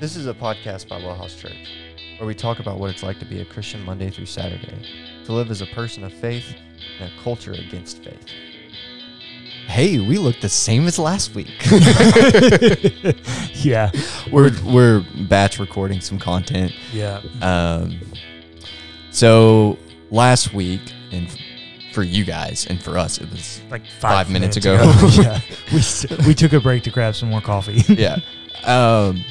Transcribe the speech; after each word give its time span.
This 0.00 0.16
is 0.16 0.26
a 0.26 0.34
podcast 0.34 0.88
by 0.88 1.00
Wellhouse 1.00 1.38
Church, 1.38 1.56
where 2.18 2.26
we 2.26 2.34
talk 2.34 2.58
about 2.58 2.78
what 2.78 2.90
it's 2.90 3.02
like 3.02 3.18
to 3.18 3.24
be 3.24 3.40
a 3.40 3.44
Christian 3.44 3.82
Monday 3.84 4.10
through 4.10 4.26
Saturday, 4.26 4.74
to 5.24 5.32
live 5.32 5.50
as 5.50 5.62
a 5.62 5.66
person 5.66 6.04
of 6.04 6.12
faith 6.12 6.54
in 7.00 7.06
a 7.06 7.10
culture 7.22 7.52
against 7.52 8.04
faith. 8.04 8.26
Hey, 9.66 9.98
we 9.98 10.18
look 10.18 10.40
the 10.40 10.48
same 10.48 10.86
as 10.86 10.98
last 10.98 11.34
week. 11.34 11.50
yeah, 13.64 13.90
we're 14.30 14.50
we're 14.64 15.04
batch 15.28 15.58
recording 15.58 16.00
some 16.00 16.18
content. 16.18 16.72
yeah. 16.92 17.22
Um, 17.40 17.98
so 19.10 19.78
last 20.10 20.52
week, 20.52 20.82
and 21.10 21.26
for 21.92 22.02
you 22.02 22.24
guys 22.24 22.66
and 22.68 22.80
for 22.82 22.98
us, 22.98 23.18
it 23.18 23.30
was 23.30 23.60
Like 23.70 23.82
five, 23.98 24.26
Five 24.26 24.30
minutes 24.30 24.56
ago. 24.58 24.74
ago. 24.74 25.08
yeah, 25.22 25.40
we 25.72 26.26
we 26.28 26.34
took 26.34 26.52
a 26.52 26.60
break 26.60 26.82
to 26.84 26.90
grab 26.90 27.14
some 27.16 27.30
more 27.30 27.40
coffee. 27.40 27.82
yeah. 27.94 28.18
Um, 28.64 29.24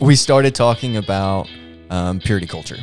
we 0.00 0.14
started 0.16 0.54
talking 0.54 0.96
about 0.96 1.48
um, 1.90 2.20
purity 2.20 2.46
culture 2.46 2.76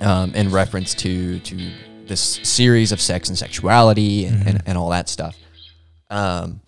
um, 0.00 0.34
in 0.34 0.50
reference 0.50 0.94
to 0.94 1.38
to 1.40 1.70
this 2.06 2.40
series 2.42 2.90
of 2.92 3.00
sex 3.00 3.28
and 3.28 3.36
sexuality 3.36 4.24
and, 4.24 4.46
and, 4.46 4.58
Mhm. 4.58 4.62
and 4.66 4.78
all 4.78 4.88
that 4.90 5.08
stuff. 5.10 5.36
Um, 6.08 6.60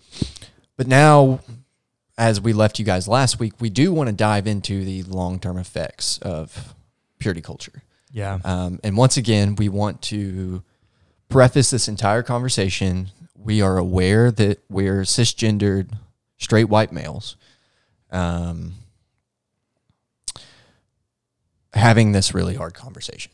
but 0.77 0.85
now, 0.87 1.39
as 2.17 2.39
we 2.39 2.53
left 2.53 2.77
you 2.77 2.85
guys 2.85 3.07
last 3.07 3.39
week, 3.39 3.53
we 3.59 3.71
do 3.71 3.91
want 3.91 4.07
to 4.07 4.13
dive 4.13 4.45
into 4.45 4.85
the 4.85 5.01
long 5.03 5.39
term 5.39 5.57
effects 5.57 6.19
of 6.19 6.75
purity 7.17 7.41
culture. 7.41 7.81
yeah, 8.13 8.39
Um, 8.43 8.79
and 8.83 8.95
once 8.97 9.17
again, 9.17 9.55
we 9.55 9.67
want 9.69 10.01
to 10.03 10.61
preface 11.29 11.69
this 11.71 11.87
entire 11.87 12.21
conversation. 12.21 13.09
We 13.35 13.61
are 13.61 13.77
aware 13.77 14.31
that 14.31 14.59
we're 14.69 15.01
cisgendered, 15.03 15.87
straight 16.37 16.65
white 16.69 16.91
males. 16.91 17.35
Um, 18.11 18.73
having 21.73 22.11
this 22.11 22.33
really 22.33 22.55
hard 22.55 22.73
conversation. 22.73 23.31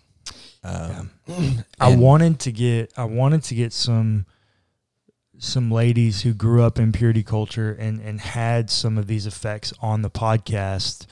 Um, 0.64 1.12
I 1.80 1.96
wanted 1.96 2.40
to 2.42 2.52
get 2.52 2.94
I 2.98 3.06
wanted 3.06 3.44
to 3.44 3.56
get 3.56 3.74
some 3.74 4.26
some 5.40 5.72
ladies 5.72 6.22
who 6.22 6.34
grew 6.34 6.64
up 6.64 6.80
in 6.80 6.92
purity 6.92 7.24
culture 7.24 7.72
and 7.80 8.02
and 8.02 8.20
had 8.20 8.70
some 8.70 8.98
of 8.98 9.08
these 9.08 9.26
effects 9.28 9.72
on 9.82 10.02
the 10.02 10.10
podcast 10.10 11.06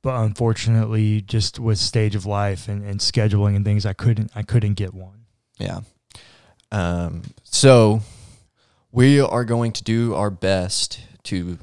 but 0.00 0.18
unfortunately 0.22 1.20
just 1.20 1.58
with 1.58 1.78
stage 1.78 2.14
of 2.14 2.24
life 2.24 2.68
and, 2.68 2.84
and 2.84 3.00
scheduling 3.00 3.54
and 3.54 3.64
things 3.64 3.84
I 3.84 3.92
couldn't 3.92 4.30
I 4.34 4.42
couldn't 4.42 4.74
get 4.74 4.94
one 4.94 5.26
Yeah. 5.58 5.80
Um, 6.72 7.22
so 7.44 8.00
we 8.90 9.20
are 9.20 9.44
going 9.44 9.72
to 9.72 9.84
do 9.84 10.14
our 10.14 10.30
best 10.30 11.00
to 11.24 11.58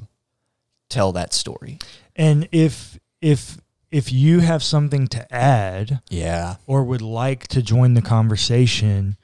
tell 0.88 1.12
that 1.12 1.34
story. 1.34 1.78
and 2.14 2.48
if 2.52 2.98
if 3.20 3.58
if 3.94 4.12
you 4.12 4.40
have 4.40 4.62
something 4.62 5.06
to 5.06 5.32
add 5.34 6.00
Yeah. 6.10 6.56
or 6.66 6.82
would 6.82 7.00
like 7.02 7.46
to 7.48 7.62
join 7.62 7.94
the 7.94 8.02
conversation, 8.02 9.16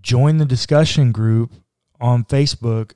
join 0.00 0.38
the 0.38 0.44
discussion 0.44 1.12
group 1.12 1.52
on 2.00 2.24
Facebook 2.24 2.92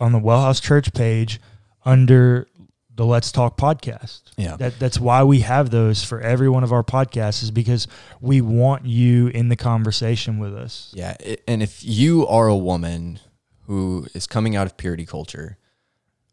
on 0.00 0.12
the 0.12 0.18
Wellhouse 0.20 0.62
Church 0.62 0.92
page 0.94 1.40
under 1.84 2.46
the 2.94 3.04
Let's 3.04 3.30
Talk 3.30 3.58
podcast. 3.58 4.22
Yeah. 4.38 4.56
That 4.56 4.78
that's 4.78 4.98
why 4.98 5.22
we 5.24 5.40
have 5.40 5.68
those 5.70 6.02
for 6.02 6.20
every 6.22 6.48
one 6.48 6.64
of 6.64 6.72
our 6.72 6.82
podcasts 6.82 7.42
is 7.42 7.50
because 7.50 7.86
we 8.22 8.40
want 8.40 8.86
you 8.86 9.26
in 9.28 9.50
the 9.50 9.56
conversation 9.56 10.38
with 10.38 10.54
us. 10.54 10.90
Yeah, 10.94 11.16
and 11.46 11.62
if 11.62 11.84
you 11.84 12.26
are 12.26 12.48
a 12.48 12.56
woman 12.56 13.18
who 13.66 14.06
is 14.14 14.26
coming 14.26 14.56
out 14.56 14.66
of 14.66 14.76
purity 14.78 15.04
culture, 15.04 15.58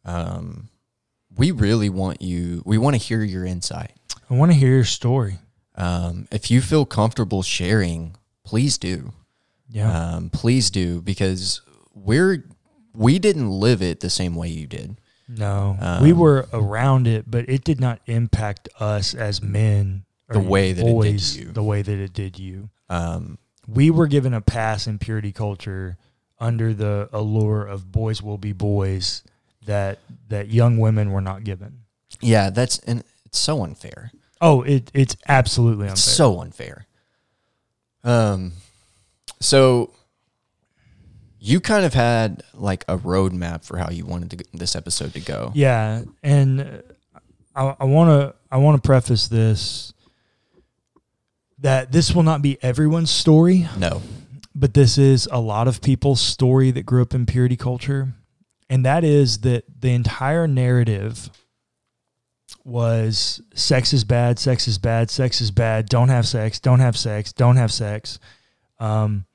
um, 0.06 0.70
we 1.36 1.52
really 1.52 1.90
want 1.90 2.22
you. 2.22 2.62
We 2.66 2.78
want 2.78 2.94
to 2.96 3.02
hear 3.02 3.24
your 3.24 3.46
insight. 3.46 3.92
I 4.34 4.36
want 4.36 4.52
to 4.52 4.58
hear 4.58 4.70
your 4.70 4.84
story. 4.84 5.38
Um, 5.76 6.28
if 6.32 6.50
you 6.50 6.60
feel 6.60 6.88
comfortable 6.88 7.44
sharing, 7.44 8.16
please 8.44 8.80
do. 8.80 9.14
Yeah. 9.70 10.16
Um, 10.16 10.32
please 10.32 10.72
do 10.72 11.02
because 11.02 11.62
we're 11.94 12.44
we 12.96 13.20
didn't 13.20 13.52
live 13.52 13.84
it 13.84 14.00
the 14.00 14.10
same 14.10 14.34
way 14.34 14.48
you 14.48 14.66
did. 14.66 14.98
no. 15.28 15.78
we 16.02 16.14
um, 16.14 16.18
were 16.18 16.48
around 16.52 17.06
it, 17.06 17.30
but 17.30 17.48
it 17.48 17.64
did 17.64 17.80
not 17.80 18.02
impact 18.08 18.70
us 18.80 19.14
as 19.14 19.44
men 19.44 20.04
The 20.30 20.40
way 20.40 20.74
that 20.74 20.84
it 20.84 21.02
did 21.02 21.36
you. 21.36 21.52
the 21.52 21.64
way 21.64 21.84
that 21.84 22.00
it 22.00 22.14
did 22.14 22.40
you. 22.40 22.72
Um, 22.90 23.38
we 23.68 23.92
were 23.92 24.08
given 24.08 24.34
a 24.34 24.42
pass 24.42 24.88
in 24.88 24.98
purity 24.98 25.32
culture 25.32 25.98
under 26.40 26.74
the 26.74 27.08
allure 27.14 27.66
of 27.68 27.92
boys 27.92 28.24
will 28.24 28.40
be 28.40 28.52
boys 28.52 29.22
that 29.66 30.00
that 30.30 30.50
young 30.50 30.80
women 30.80 31.12
were 31.12 31.22
not 31.22 31.44
given. 31.44 31.82
yeah, 32.20 32.50
that's 32.50 32.80
and 32.80 33.04
it's 33.26 33.38
so 33.38 33.64
unfair. 33.64 34.12
Oh, 34.46 34.62
it 34.64 34.92
it's 34.94 35.16
absolutely 35.28 35.86
unfair. 35.86 35.94
It's 35.94 36.04
so 36.04 36.42
unfair. 36.42 36.86
Um, 38.04 38.52
so 39.40 39.94
you 41.40 41.59
kind 41.62 41.86
of 41.86 41.94
had 41.94 42.44
like 42.53 42.84
a 42.88 42.98
roadmap 42.98 43.64
for 43.66 43.78
how 43.78 43.90
you 43.90 44.06
wanted 44.06 44.32
to, 44.38 44.46
this 44.53 44.76
episode 44.76 45.14
to 45.14 45.20
go. 45.22 45.52
yeah, 45.56 46.03
and 46.22 46.84
I 47.56 47.84
want 47.86 48.09
to 48.09 48.36
I 48.52 48.58
want 48.58 48.82
to 48.82 48.86
preface 48.86 49.28
this 49.28 49.94
that 51.59 51.92
this 51.92 52.14
will 52.14 52.24
not 52.24 52.42
be 52.42 52.58
everyone's 52.62 53.12
story, 53.12 53.68
No. 53.78 54.02
but 54.53 54.74
this 54.74 54.98
is 54.98 55.30
a 55.32 55.40
lot 55.40 55.68
of 55.70 55.82
people's 55.82 56.20
story 56.20 56.72
that 56.72 56.86
grew 56.86 57.02
up 57.02 57.14
in 57.14 57.26
purity 57.26 57.56
culture. 57.56 58.14
And 58.70 58.84
that 58.86 59.03
is 59.06 59.40
that 59.40 59.64
the 59.82 59.92
entire 59.94 60.48
narrative 60.48 61.30
was 62.66 63.41
sex 63.53 63.94
is 63.94 64.03
bad, 64.03 64.40
sex 64.40 64.68
is 64.68 64.78
bad, 64.78 65.09
sex 65.09 65.41
is 65.41 65.52
bad, 65.52 65.88
don't 65.90 66.09
have 66.09 66.28
sex, 66.28 66.59
don't 66.59 66.80
have 66.80 66.97
sex, 66.97 67.34
don't 67.34 67.58
have 67.58 67.72
sex. 67.72 68.19
Um, 68.80 69.25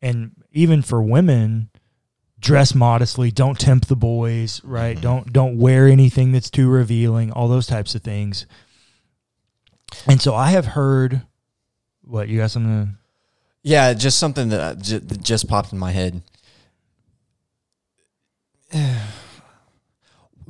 and 0.00 0.30
even 0.52 0.82
for 0.82 1.02
women, 1.02 1.70
dress 2.40 2.74
modestly, 2.74 3.30
don't 3.32 3.58
tempt 3.58 3.88
the 3.88 3.96
boys, 3.96 4.62
right? 4.64 4.96
Mhm. 4.96 5.00
Don't 5.02 5.32
don't 5.32 5.58
wear 5.58 5.88
anything 5.88 6.30
that's 6.32 6.50
too 6.50 6.68
revealing, 6.68 7.32
all 7.32 7.48
those 7.48 7.66
types 7.66 7.94
of 7.96 8.02
things. 8.02 8.46
And 10.06 10.20
so 10.22 10.34
I 10.34 10.50
have 10.50 10.66
heard 10.66 11.22
what 12.02 12.28
you 12.28 12.38
got 12.38 12.50
something 12.52 12.86
to 12.86 12.92
Yeah, 13.62 13.92
just 13.92 14.18
something 14.18 14.50
that, 14.50 14.60
I- 14.60 14.74
that 14.74 15.22
just 15.22 15.48
popped 15.48 15.72
in 15.72 15.78
my 15.78 15.90
head. 15.90 16.22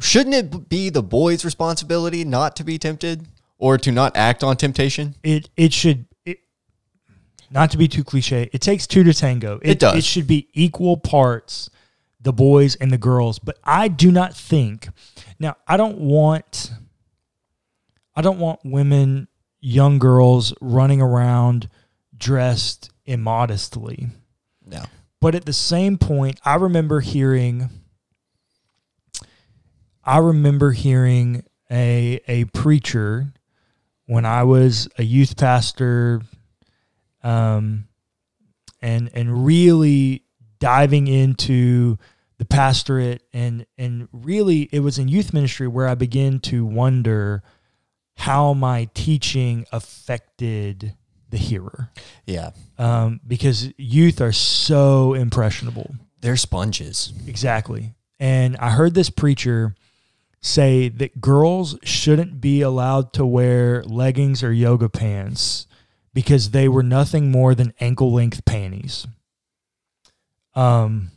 Shouldn't 0.01 0.35
it 0.35 0.69
be 0.69 0.91
the 0.91 1.03
boy's 1.03 1.45
responsibility 1.45 2.25
not 2.25 2.57
to 2.57 2.65
be 2.65 2.79
tempted 2.79 3.27
or 3.59 3.79
to 3.79 3.91
not 3.93 4.17
act 4.17 4.43
on 4.45 4.57
temptation? 4.57 5.15
it 5.23 5.49
it 5.57 5.73
should 5.73 6.07
it, 6.25 6.39
not 7.51 7.71
to 7.73 7.79
be 7.79 7.89
too 7.89 8.05
cliche 8.05 8.49
it 8.53 8.61
takes 8.61 8.87
two 8.87 9.03
to 9.05 9.13
tango 9.15 9.59
It 9.63 9.79
does. 9.79 9.97
it 9.97 10.05
should 10.05 10.27
be 10.27 10.49
equal 10.55 10.97
parts 10.97 11.71
the 12.21 12.33
boys 12.33 12.75
and 12.77 12.91
the 12.91 12.99
girls 12.99 13.39
but 13.39 13.59
i 13.65 13.89
do 13.89 14.11
not 14.13 14.35
think 14.35 14.89
now 15.39 15.57
i 15.67 15.77
don't 15.77 15.99
want 15.99 16.71
i 18.15 18.21
don't 18.23 18.39
want 18.39 18.61
women 18.65 19.29
young 19.61 19.99
girls 19.99 20.53
running 20.61 21.01
around 21.01 21.69
dressed 22.17 22.91
immodestly 23.07 24.09
No. 24.67 24.83
but 25.21 25.35
at 25.35 25.45
the 25.47 25.53
same 25.53 25.97
point, 25.99 26.39
I 26.45 26.57
remember 26.57 27.01
hearing 27.01 27.71
I 30.09 30.19
remember 30.19 30.73
hearing 30.73 31.45
a 31.71 32.19
a 32.27 32.45
preacher 32.47 33.27
when 34.07 34.25
I 34.25 34.43
was 34.45 34.89
a 34.97 35.03
youth 35.03 35.37
pastor 35.37 36.23
um 37.23 37.88
and 38.81 39.11
and 39.12 39.44
really 39.44 40.23
diving 40.61 41.09
into 41.09 41.99
the 42.38 42.44
pastorate 42.47 43.23
and 43.35 43.67
and 43.77 44.09
really 44.12 44.69
it 44.73 44.81
was 44.81 44.99
in 44.99 45.09
youth 45.09 45.35
ministry 45.35 45.69
where 45.69 45.87
I 45.88 45.94
began 45.94 46.38
to 46.41 46.65
wonder 46.65 47.43
how 48.17 48.55
my 48.55 48.88
teaching 48.94 49.67
affected 49.73 50.94
the 51.31 51.37
hearer 51.37 51.91
Yeah. 52.27 52.50
um, 52.79 53.21
because 53.27 53.71
youth 53.77 54.21
are 54.23 54.32
so 54.32 55.12
impressionable. 55.12 55.94
They're 56.21 56.37
sponges. 56.38 57.12
Exactly. 57.27 57.94
And 58.19 58.56
I 58.56 58.71
heard 58.71 58.94
this 58.94 59.11
preacher 59.11 59.75
say 60.40 60.88
that 60.88 61.20
girls 61.20 61.76
shouldn't 61.82 62.40
be 62.40 62.61
allowed 62.61 63.12
to 63.14 63.26
wear 63.26 63.82
leggings 63.85 64.43
or 64.43 64.52
yoga 64.52 64.88
pants 64.88 65.67
because 66.14 66.50
they 66.50 66.69
were 66.69 66.82
nothing 66.82 67.31
more 67.31 67.55
than 67.55 67.75
ankle 67.81 68.12
length 68.12 68.44
panties. 68.44 69.06
Um, 70.55 71.11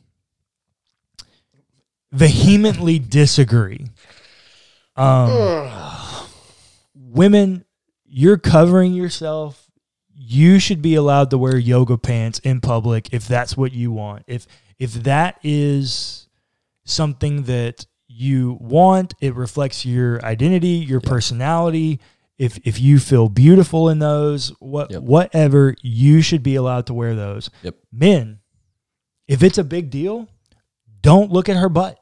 vehemently 2.12 3.00
disagree. 3.00 3.88
Um, 4.96 5.68
women, 6.96 7.66
you're 8.06 8.38
covering 8.38 8.94
yourself. 8.94 9.68
You 10.14 10.60
should 10.60 10.82
be 10.82 10.96
allowed 10.96 11.30
to 11.32 11.38
wear 11.38 11.58
yoga 11.58 11.98
pants 11.98 12.40
in 12.40 12.62
public 12.62 13.10
if 13.12 13.28
that's 13.28 13.58
what 13.58 13.72
you 13.72 13.92
want. 13.92 14.24
If 14.28 14.46
if 14.78 14.94
that 15.04 15.40
is 15.44 16.28
something 16.84 17.44
that 17.44 17.86
you 18.22 18.58
want. 18.62 19.14
It 19.20 19.36
reflects 19.36 19.86
your 19.86 20.24
identity, 20.24 20.68
your 20.70 21.02
personality. 21.02 22.00
If 22.38 22.58
if 22.64 22.80
you 22.80 23.00
feel 23.00 23.28
beautiful 23.30 23.90
in 23.90 24.00
those, 24.00 24.50
what 24.60 24.92
Yep. 24.92 25.02
whatever, 25.04 25.76
you 25.82 26.22
should 26.22 26.42
be 26.44 26.56
allowed 26.56 26.86
to 26.88 26.94
wear 26.94 27.16
those. 27.16 27.50
Yep. 27.64 27.76
Men, 27.92 28.40
if 29.28 29.44
it's 29.44 29.58
a 29.58 29.64
big 29.64 29.90
deal, 29.90 30.28
don't 31.02 31.32
look 31.32 31.50
at 31.50 31.58
her 31.58 31.70
butt. 31.70 32.00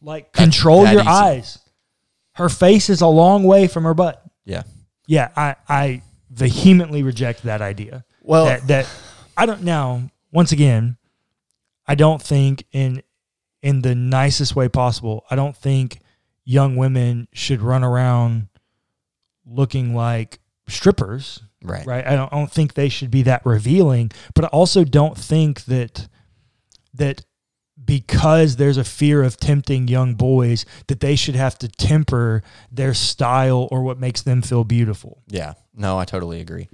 Like 0.00 0.32
That's 0.32 0.44
control 0.44 0.82
that 0.84 0.92
your 0.92 1.02
easy. 1.02 1.08
eyes. 1.10 1.58
Her 2.34 2.48
face 2.48 2.90
is 2.90 3.00
a 3.00 3.06
long 3.06 3.44
way 3.44 3.66
from 3.66 3.84
her 3.84 3.94
butt. 3.94 4.22
Yeah. 4.44 4.62
Yeah, 5.08 5.30
I, 5.36 5.56
I 5.68 6.02
vehemently 6.30 7.02
reject 7.02 7.44
that 7.44 7.62
idea. 7.62 8.04
Well, 8.22 8.44
that 8.46 8.66
that 8.68 8.88
I 9.36 9.46
don't 9.46 9.62
now. 9.62 10.10
Once 10.32 10.52
again, 10.52 10.98
I 11.86 11.94
don't 11.94 12.20
think 12.20 12.64
in 12.72 13.02
in 13.66 13.82
the 13.82 13.96
nicest 13.96 14.54
way 14.54 14.68
possible. 14.68 15.26
I 15.28 15.34
don't 15.34 15.56
think 15.56 15.98
young 16.44 16.76
women 16.76 17.26
should 17.32 17.60
run 17.60 17.82
around 17.82 18.46
looking 19.44 19.92
like 19.92 20.38
strippers, 20.68 21.42
right. 21.64 21.84
right? 21.84 22.06
I 22.06 22.14
don't, 22.14 22.32
I 22.32 22.36
don't 22.36 22.50
think 22.50 22.74
they 22.74 22.88
should 22.88 23.10
be 23.10 23.22
that 23.22 23.44
revealing, 23.44 24.12
but 24.36 24.44
I 24.44 24.48
also 24.48 24.84
don't 24.84 25.18
think 25.18 25.64
that 25.64 26.06
that 26.94 27.24
because 27.84 28.54
there's 28.54 28.76
a 28.76 28.84
fear 28.84 29.24
of 29.24 29.36
tempting 29.36 29.88
young 29.88 30.14
boys 30.14 30.64
that 30.86 31.00
they 31.00 31.16
should 31.16 31.34
have 31.34 31.58
to 31.58 31.68
temper 31.68 32.44
their 32.70 32.94
style 32.94 33.66
or 33.72 33.82
what 33.82 33.98
makes 33.98 34.22
them 34.22 34.42
feel 34.42 34.62
beautiful. 34.62 35.24
Yeah. 35.26 35.54
No, 35.74 35.98
I 35.98 36.04
totally 36.04 36.40
agree. 36.40 36.68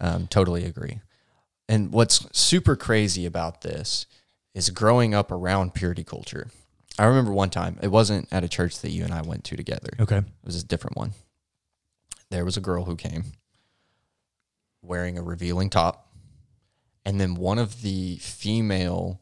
Um, 0.00 0.26
totally 0.26 0.64
agree. 0.64 1.00
And 1.68 1.92
what's 1.92 2.26
super 2.32 2.76
crazy 2.76 3.26
about 3.26 3.60
this 3.60 4.06
is 4.54 4.70
growing 4.70 5.14
up 5.14 5.30
around 5.30 5.74
purity 5.74 6.04
culture. 6.04 6.48
I 6.98 7.04
remember 7.04 7.32
one 7.32 7.50
time, 7.50 7.78
it 7.82 7.88
wasn't 7.88 8.28
at 8.30 8.44
a 8.44 8.48
church 8.48 8.80
that 8.80 8.90
you 8.90 9.04
and 9.04 9.14
I 9.14 9.22
went 9.22 9.44
to 9.44 9.56
together. 9.56 9.90
Okay. 10.00 10.18
It 10.18 10.24
was 10.44 10.60
a 10.60 10.66
different 10.66 10.96
one. 10.96 11.12
There 12.30 12.44
was 12.44 12.56
a 12.56 12.60
girl 12.60 12.84
who 12.84 12.96
came 12.96 13.24
wearing 14.82 15.18
a 15.18 15.22
revealing 15.22 15.70
top. 15.70 16.08
And 17.04 17.20
then 17.20 17.34
one 17.34 17.58
of 17.58 17.82
the 17.82 18.16
female 18.16 19.20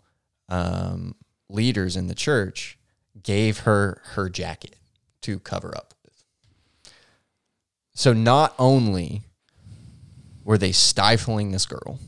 um, 0.48 1.14
leaders 1.48 1.96
in 1.96 2.06
the 2.06 2.14
church 2.14 2.78
gave 3.22 3.60
her 3.60 4.00
her 4.12 4.28
jacket 4.28 4.76
to 5.22 5.38
cover 5.38 5.76
up 5.76 5.94
with. 6.04 6.24
So 7.94 8.12
not 8.12 8.54
only 8.58 9.22
were 10.44 10.58
they 10.58 10.72
stifling 10.72 11.50
this 11.50 11.66
girl, 11.66 11.98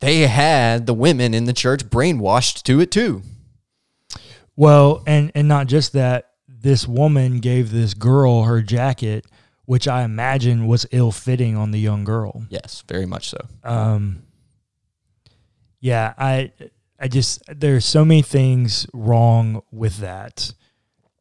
they 0.00 0.26
had 0.26 0.86
the 0.86 0.94
women 0.94 1.34
in 1.34 1.44
the 1.44 1.52
church 1.52 1.84
brainwashed 1.84 2.62
to 2.64 2.80
it 2.80 2.90
too. 2.90 3.22
Well, 4.56 5.02
and 5.06 5.30
and 5.34 5.48
not 5.48 5.66
just 5.68 5.92
that, 5.94 6.30
this 6.48 6.86
woman 6.86 7.38
gave 7.40 7.70
this 7.70 7.94
girl 7.94 8.44
her 8.44 8.60
jacket, 8.60 9.24
which 9.64 9.88
I 9.88 10.02
imagine 10.02 10.66
was 10.66 10.86
ill 10.90 11.12
fitting 11.12 11.56
on 11.56 11.70
the 11.70 11.80
young 11.80 12.04
girl. 12.04 12.44
Yes, 12.50 12.82
very 12.88 13.06
much 13.06 13.30
so. 13.30 13.38
Um, 13.64 14.22
yeah, 15.80 16.12
I 16.18 16.52
I 16.98 17.08
just 17.08 17.42
there's 17.48 17.84
so 17.86 18.04
many 18.04 18.22
things 18.22 18.86
wrong 18.92 19.62
with 19.70 19.98
that. 19.98 20.52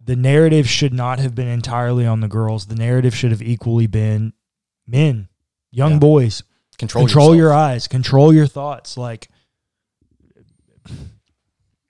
The 0.04 0.16
narrative 0.16 0.68
should 0.68 0.94
not 0.94 1.20
have 1.20 1.36
been 1.36 1.48
entirely 1.48 2.06
on 2.06 2.20
the 2.22 2.28
girls. 2.28 2.66
The 2.66 2.76
narrative 2.76 3.16
should 3.16 3.32
have 3.32 3.42
equally 3.44 3.88
been 3.88 4.34
men, 4.88 5.30
young 5.72 5.94
Yeah. 5.94 6.00
boys. 6.00 6.44
Control, 6.80 7.06
Control, 7.06 7.26
yourself. 7.28 7.38
your 7.38 7.54
eyes, 7.54 7.88
control 7.88 8.34
your 8.34 8.48
thoughts. 8.48 8.98
Like 8.98 9.30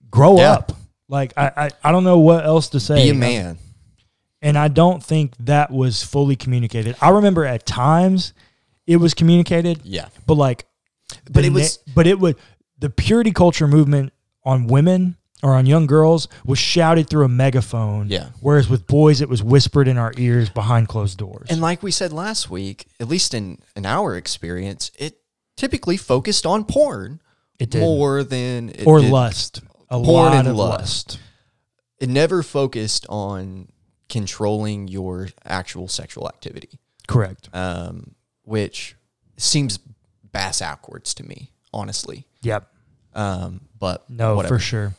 grow 0.10 0.38
Yeah. 0.38 0.54
up. 0.54 0.72
Like 1.08 1.34
I, 1.38 1.52
I 1.56 1.70
I 1.84 1.92
don't 1.92 2.04
know 2.04 2.20
what 2.20 2.46
else 2.46 2.70
to 2.70 2.80
say. 2.80 3.04
Be 3.06 3.10
a 3.10 3.14
man. 3.14 3.58
and 4.42 4.58
I 4.58 4.68
don't 4.68 5.04
think 5.04 5.34
that 5.40 5.70
was 5.72 6.04
fully 6.04 6.36
communicated. 6.36 6.96
I 7.02 7.10
remember 7.10 7.46
at 7.46 7.66
times 7.66 8.34
it 8.88 8.98
was 8.98 9.14
communicated, 9.14 9.82
Yeah. 9.84 10.08
but 10.26 10.36
like, 10.36 10.66
But 11.30 11.46
it 11.46 11.50
na- 11.52 11.60
was- 11.60 11.78
but 11.94 12.08
it 12.08 12.20
would 12.20 12.36
the 12.80 12.90
purity 12.90 13.32
culture 13.32 13.68
movement 13.68 14.14
on 14.44 14.68
women 14.68 15.18
or 15.42 15.56
on 15.56 15.66
young 15.66 15.86
girls 15.88 16.28
was 16.46 16.60
shouted 16.60 17.10
through 17.10 17.26
a 17.26 17.30
megaphone. 17.30 18.08
Yeah. 18.10 18.30
Whereas 18.42 18.68
with 18.70 18.88
boys, 18.88 19.22
it 19.22 19.30
was 19.30 19.42
whispered 19.42 19.88
in 19.88 19.98
our 19.98 20.12
ears 20.18 20.50
behind 20.50 20.88
closed 20.90 21.18
doors. 21.18 21.48
And 21.50 21.62
like 21.62 21.82
we 21.82 21.92
said 21.92 22.12
last 22.12 22.50
week, 22.50 22.88
at 23.00 23.08
least 23.08 23.34
in, 23.34 23.60
in 23.76 23.86
our 23.86 24.16
experience, 24.18 24.92
it 25.00 25.18
typically 25.56 25.98
focused 25.98 26.46
on 26.46 26.66
porn 26.66 27.22
it 27.58 27.70
did 27.72 27.80
more 27.82 28.24
than 28.24 28.70
it 28.70 28.86
or 28.88 29.00
did- 29.00 29.12
lust. 29.12 29.62
A 29.92 29.96
porn 29.96 30.08
lot 30.08 30.34
and 30.36 30.48
of 30.50 30.56
lust. 30.56 30.80
lust. 31.10 31.20
It 32.00 32.10
never 32.10 32.44
focused 32.44 33.06
on 33.10 33.70
controlling 34.08 34.88
your 34.88 35.30
actual 35.46 35.88
sexual 35.88 36.28
activity, 36.28 36.80
Correct. 37.08 37.50
um, 37.54 38.16
which 38.44 38.96
seems 39.38 39.80
bass 40.32 40.60
backwards 40.60 41.14
to 41.16 41.24
me, 41.24 41.52
honestly. 41.74 42.26
Yep. 42.44 42.68
Um, 43.16 43.62
but 43.80 44.08
No, 44.10 44.36
whatever. 44.36 44.56
for 44.56 44.60
sure. 44.60 44.96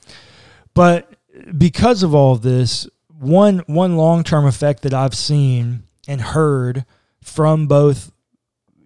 But 0.75 1.13
because 1.57 2.03
of 2.03 2.15
all 2.15 2.33
of 2.33 2.43
this, 2.43 2.89
one 3.09 3.59
one 3.67 3.97
long 3.97 4.25
term 4.25 4.47
effect 4.47 4.83
that 4.83 4.95
I've 4.95 5.15
seen 5.15 5.83
and 6.09 6.21
heard 6.21 6.85
from 7.23 7.67
both 7.67 8.11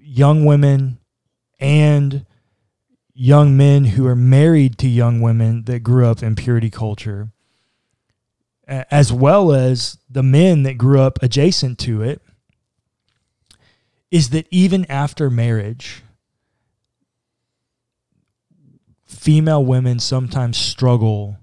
young 0.01 0.45
women 0.45 0.99
and 1.61 2.27
young 3.15 3.57
men 3.57 3.85
who 3.85 4.07
are 4.07 4.17
married 4.17 4.77
to 4.79 4.89
young 4.89 5.21
women 5.21 5.65
that 5.65 5.81
grew 5.81 6.07
up 6.07 6.23
in 6.23 6.35
purity 6.35 6.69
culture, 6.69 7.29
as 8.67 9.13
well 9.13 9.53
as 9.53 9.99
the 10.11 10.23
men 10.23 10.65
that 10.65 10.77
grew 10.77 11.01
up 11.01 11.23
adjacent 11.23 11.79
to 11.79 12.03
it, 12.03 12.21
is 14.11 14.31
that 14.31 14.49
even 14.51 14.85
after 14.87 15.31
marriage, 15.31 16.03
female 19.07 19.65
women 19.65 19.99
sometimes 20.01 20.57
struggle 20.57 21.37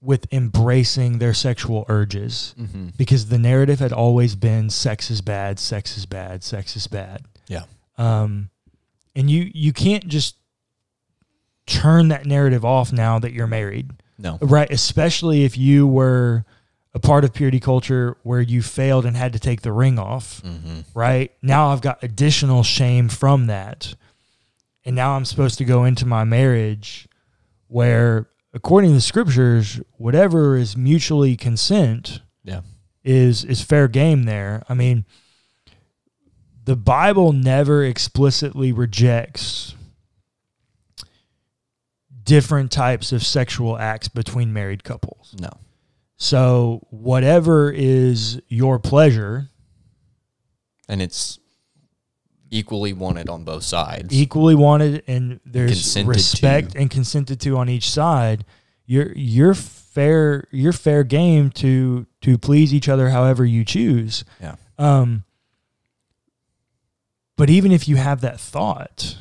with 0.00 0.32
embracing 0.32 1.18
their 1.18 1.34
sexual 1.34 1.84
urges 1.88 2.54
Mhm. 2.58 2.96
because 2.96 3.26
the 3.26 3.38
narrative 3.38 3.80
had 3.80 3.92
always 3.92 4.36
been 4.36 4.70
sex 4.70 5.10
is 5.10 5.20
bad, 5.20 5.58
sex 5.58 5.96
is 5.98 6.06
bad, 6.06 6.44
sex 6.44 6.76
is 6.76 6.86
bad. 6.86 7.22
Yeah. 7.48 7.64
Um, 7.96 8.50
and 9.16 9.28
you 9.30 9.50
you 9.52 9.72
can't 9.72 10.06
just 10.06 10.36
turn 11.66 12.08
that 12.08 12.26
narrative 12.26 12.64
off 12.64 12.92
now 12.92 13.18
that 13.18 13.32
you're 13.32 13.46
married, 13.46 13.90
No. 14.18 14.38
right? 14.40 14.70
Especially 14.70 15.44
if 15.44 15.58
you 15.58 15.86
were 15.86 16.44
a 16.94 16.98
part 16.98 17.24
of 17.24 17.34
purity 17.34 17.60
culture 17.60 18.16
where 18.22 18.40
you 18.40 18.62
failed 18.62 19.04
and 19.04 19.16
had 19.16 19.32
to 19.34 19.38
take 19.38 19.60
the 19.62 19.72
ring 19.72 19.98
off 19.98 20.40
Mm-hmm. 20.42 20.80
right? 20.94 21.32
Now 21.42 21.68
I've 21.72 21.82
got 21.82 22.02
additional 22.02 22.62
shame 22.62 23.08
from 23.08 23.46
that. 23.48 23.94
And 24.84 24.96
now 24.96 25.12
I'm 25.16 25.26
supposed 25.26 25.58
to 25.58 25.64
go 25.66 25.84
into 25.84 26.06
my 26.06 26.24
marriage 26.24 27.06
where, 27.66 28.28
according 28.52 28.90
to 28.90 28.94
the 28.94 29.00
scriptures, 29.00 29.80
whatever 29.96 30.56
is 30.56 30.76
mutually 30.76 31.36
consent 31.36 32.22
Yeah. 32.44 32.62
is 33.04 33.44
is 33.44 33.60
fair 33.62 33.88
game 33.88 34.24
there. 34.24 34.62
I 34.68 34.74
mean, 34.74 35.04
the 36.64 36.76
Bible 36.76 37.32
never 37.32 37.84
explicitly 37.84 38.72
rejects 38.72 39.74
different 42.22 42.70
types 42.70 43.12
of 43.12 43.24
sexual 43.24 43.78
acts 43.78 44.08
between 44.08 44.52
married 44.52 44.84
couples. 44.84 45.34
No. 45.40 45.50
So, 46.16 46.86
whatever 46.90 47.70
is 47.70 48.40
your 48.48 48.78
pleasure, 48.78 49.48
And 50.88 51.00
it's 51.02 51.38
equally 52.50 52.92
wanted 52.92 53.28
on 53.28 53.44
both 53.44 53.62
sides. 53.62 54.12
equally 54.14 54.54
wanted 54.54 55.02
and 55.06 55.40
there's 55.44 55.70
Consented 55.72 56.08
respect 56.08 56.70
to. 56.72 56.78
and 56.78 56.90
consented 56.90 57.40
to 57.40 57.56
on 57.56 57.68
each 57.68 57.90
side 57.90 58.44
you're 58.86 59.12
you're 59.14 59.54
fair 59.54 60.46
you're 60.50 60.72
fair 60.72 61.04
game 61.04 61.50
to 61.50 62.06
to 62.22 62.38
please 62.38 62.72
each 62.72 62.88
other 62.88 63.10
however 63.10 63.44
you 63.44 63.64
choose 63.64 64.24
Yeah. 64.40 64.54
um 64.78 65.24
but 67.36 67.50
even 67.50 67.70
if 67.72 67.86
you 67.86 67.96
have 67.96 68.20
that 68.22 68.40
thought 68.40 69.16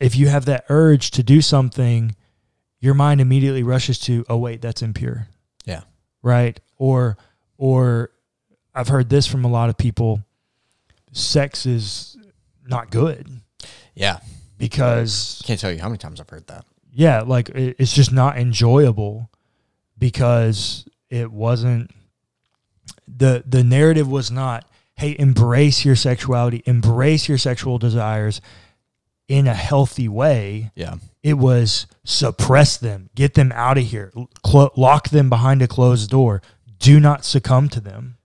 if 0.00 0.14
you 0.16 0.28
have 0.28 0.44
that 0.44 0.64
urge 0.68 1.10
to 1.12 1.22
do 1.22 1.40
something 1.40 2.14
your 2.80 2.94
mind 2.94 3.20
immediately 3.20 3.62
rushes 3.62 3.98
to 4.00 4.24
oh 4.28 4.36
wait 4.36 4.60
that's 4.60 4.82
impure 4.82 5.26
Yeah. 5.64 5.82
right 6.22 6.60
or 6.76 7.16
or 7.56 8.10
i've 8.74 8.88
heard 8.88 9.08
this 9.08 9.26
from 9.26 9.44
a 9.44 9.48
lot 9.48 9.68
of 9.70 9.76
people 9.76 10.22
sex 11.18 11.66
is 11.66 12.16
not 12.66 12.90
good 12.90 13.28
Yeah. 13.94 14.18
because 14.56 15.42
Can't 15.44 15.58
tell 15.60 15.72
you 15.72 15.80
how 15.80 15.88
many 15.88 15.98
times 15.98 16.20
I've 16.20 16.28
heard 16.30 16.46
that. 16.48 16.64
yeah 16.92 17.20
like 17.22 17.48
it, 17.50 17.76
it's 17.78 17.92
just 17.92 18.12
not 18.12 18.38
enjoyable 18.38 19.30
because 19.98 20.86
it 21.10 21.32
wasn't 21.32 21.90
the 23.06 23.42
the 23.46 23.64
narrative 23.64 24.08
was 24.08 24.30
not 24.30 24.64
hey 24.96 25.16
embrace 25.18 25.84
your 25.84 25.96
sexuality 25.96 26.62
embrace 26.66 27.28
your 27.28 27.38
sexual 27.38 27.78
desires 27.78 28.40
in 29.28 29.46
a 29.46 29.52
healthy 29.54 30.08
way. 30.08 30.70
Yeah. 30.74 30.94
It 31.22 31.34
was 31.34 31.86
suppress 32.02 32.78
them, 32.78 33.10
get 33.14 33.34
them 33.34 33.52
out 33.52 33.76
of 33.76 33.84
here, 33.84 34.10
clo- 34.42 34.70
lock 34.74 35.10
them 35.10 35.28
behind 35.28 35.60
a 35.60 35.68
closed 35.68 36.08
door. 36.08 36.40
Do 36.78 36.98
not 36.98 37.26
succumb 37.26 37.68
to 37.70 37.80
them. 37.80 38.16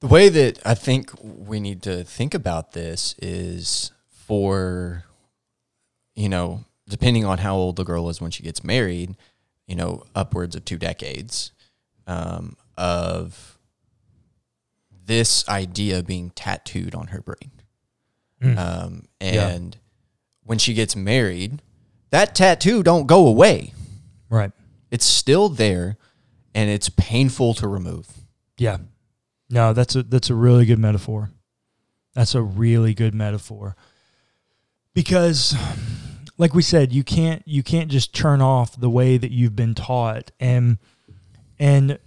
The 0.00 0.06
way 0.06 0.28
that 0.30 0.58
I 0.64 0.74
think 0.74 1.10
we 1.22 1.60
need 1.60 1.82
to 1.82 2.04
think 2.04 2.34
about 2.34 2.72
this 2.72 3.14
is 3.20 3.90
for, 4.08 5.04
you 6.14 6.28
know, 6.28 6.64
depending 6.88 7.24
on 7.24 7.38
how 7.38 7.54
old 7.56 7.76
the 7.76 7.84
girl 7.84 8.08
is 8.08 8.20
when 8.20 8.30
she 8.30 8.42
gets 8.42 8.64
married, 8.64 9.14
you 9.66 9.76
know, 9.76 10.04
upwards 10.14 10.56
of 10.56 10.64
two 10.64 10.78
decades 10.78 11.52
um, 12.06 12.56
of 12.78 13.58
this 15.04 15.46
idea 15.48 16.02
being 16.02 16.30
tattooed 16.30 16.94
on 16.94 17.08
her 17.08 17.20
brain. 17.20 17.50
Mm. 18.42 18.58
Um, 18.58 19.08
Yeah. 19.20 19.48
and 19.48 19.76
when 20.44 20.58
she 20.58 20.72
gets 20.72 20.96
married, 20.96 21.60
that 22.08 22.34
tattoo 22.34 22.82
don't 22.82 23.06
go 23.06 23.26
away. 23.26 23.74
Right. 24.30 24.52
It's 24.90 25.04
still 25.04 25.48
there, 25.50 25.98
and 26.54 26.70
it's 26.70 26.88
painful 26.88 27.52
to 27.54 27.68
remove. 27.68 28.08
Yeah. 28.56 28.78
No, 29.50 29.72
that's 29.72 29.96
a 29.96 30.02
that's 30.02 30.30
a 30.30 30.34
really 30.34 30.64
good 30.64 30.78
metaphor. 30.78 31.30
That's 32.14 32.34
a 32.34 32.42
really 32.42 32.94
good 32.94 33.14
metaphor. 33.14 33.76
Because 34.94 35.54
like 36.38 36.54
we 36.54 36.62
said, 36.62 36.92
you 36.92 37.02
can't 37.04 37.42
you 37.46 37.62
can't 37.62 37.90
just 37.90 38.14
turn 38.14 38.40
off 38.40 38.78
the 38.80 38.90
way 38.90 39.16
that 39.16 39.30
you've 39.30 39.56
been 39.56 39.74
taught 39.74 40.30
and 40.40 40.78
and 41.58 41.98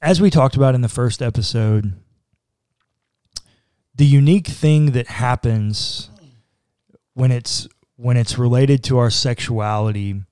as 0.00 0.20
we 0.20 0.30
talked 0.30 0.56
about 0.56 0.74
in 0.74 0.80
the 0.80 0.88
first 0.88 1.22
episode, 1.22 1.92
the 3.94 4.04
unique 4.06 4.48
thing 4.48 4.92
that 4.92 5.06
happens 5.06 6.10
when 7.14 7.30
it's 7.30 7.68
when 7.96 8.16
it's 8.16 8.36
related 8.38 8.82
to 8.84 8.98
our 8.98 9.10
sexuality 9.10 10.22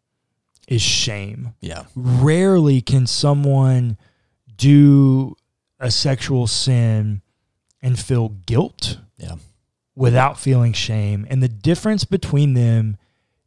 is 0.67 0.83
shame 0.83 1.55
Yeah. 1.61 1.85
rarely 1.95 2.81
can 2.81 3.07
someone 3.07 3.97
do 4.57 5.37
a 5.81 5.91
sexual 5.91 6.47
sin 6.47 7.23
and 7.83 7.99
feel 7.99 8.29
guilt 8.29 8.99
Yeah. 9.17 9.37
without 9.97 10.39
feeling 10.39 10.73
shame. 10.75 11.27
And 11.31 11.43
the 11.43 11.49
difference 11.49 12.05
between 12.05 12.55
them 12.55 12.97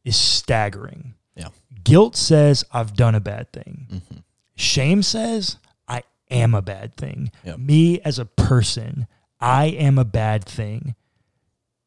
is 0.03 0.15
staggering. 0.17 1.13
Yeah. 1.35 1.49
Guilt 1.83 2.15
says, 2.15 2.65
I've 2.71 2.95
done 2.95 3.15
a 3.15 3.19
bad 3.19 3.51
thing. 3.53 3.87
hmm 3.89 4.17
Shame 4.55 5.01
says, 5.03 5.57
I 5.87 6.03
am 6.29 6.53
a 6.55 6.61
bad 6.61 6.95
thing. 6.95 7.31
Yep. 7.43 7.57
Me 7.59 7.99
as 8.01 8.19
a 8.19 8.25
person, 8.25 9.07
I 9.39 9.65
am 9.65 9.97
a 9.97 10.05
bad 10.05 10.43
thing. 10.45 10.95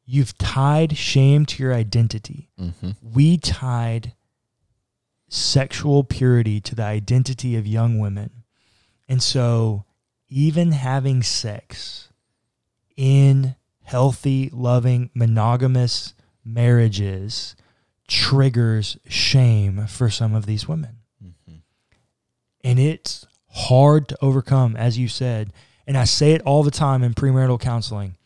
You've 0.04 0.36
tied 0.38 0.96
shame 0.96 1.46
to 1.46 1.62
your 1.62 1.74
identity 1.74 2.48
hmm 2.56 2.90
we 3.02 3.36
tied 3.38 4.12
sexual 5.28 6.04
purity 6.04 6.60
to 6.60 6.74
the 6.76 6.84
identity 6.84 7.56
of 7.56 7.66
young 7.66 7.98
women. 7.98 8.44
And 9.08 9.20
so, 9.22 9.84
even 10.28 10.72
having 10.72 11.22
sex 11.22 12.08
in 12.96 13.54
healthy, 13.82 14.50
loving, 14.52 15.10
monogamous 15.14 16.14
marriages 16.44 17.54
triggers 18.08 18.96
shame 19.08 19.86
for 19.86 20.08
some 20.10 20.34
of 20.34 20.46
these 20.46 20.68
women. 20.68 20.98
hmm 21.20 21.56
And 22.62 22.78
it's 22.78 23.26
hard 23.48 24.08
to 24.08 24.18
overcome, 24.20 24.76
as 24.76 24.98
you 24.98 25.08
said. 25.08 25.52
And 25.86 25.96
I 25.96 26.04
say 26.04 26.32
it 26.32 26.42
all 26.42 26.62
the 26.62 26.70
time 26.70 27.02
in 27.02 27.14
premarital 27.14 27.60
counseling. 27.60 28.16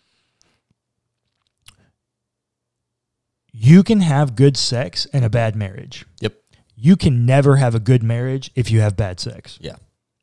You 3.52 3.82
can 3.82 4.00
have 4.00 4.36
good 4.36 4.56
sex 4.56 5.06
and 5.12 5.24
a 5.24 5.30
bad 5.30 5.56
marriage. 5.56 6.06
Yep. 6.20 6.36
You 6.76 6.96
can 6.96 7.26
never 7.26 7.56
have 7.56 7.74
a 7.74 7.80
good 7.80 8.02
marriage 8.02 8.50
if 8.54 8.70
you 8.70 8.80
have 8.80 8.96
bad 8.96 9.20
sex. 9.20 9.58
Yeah. 9.60 9.76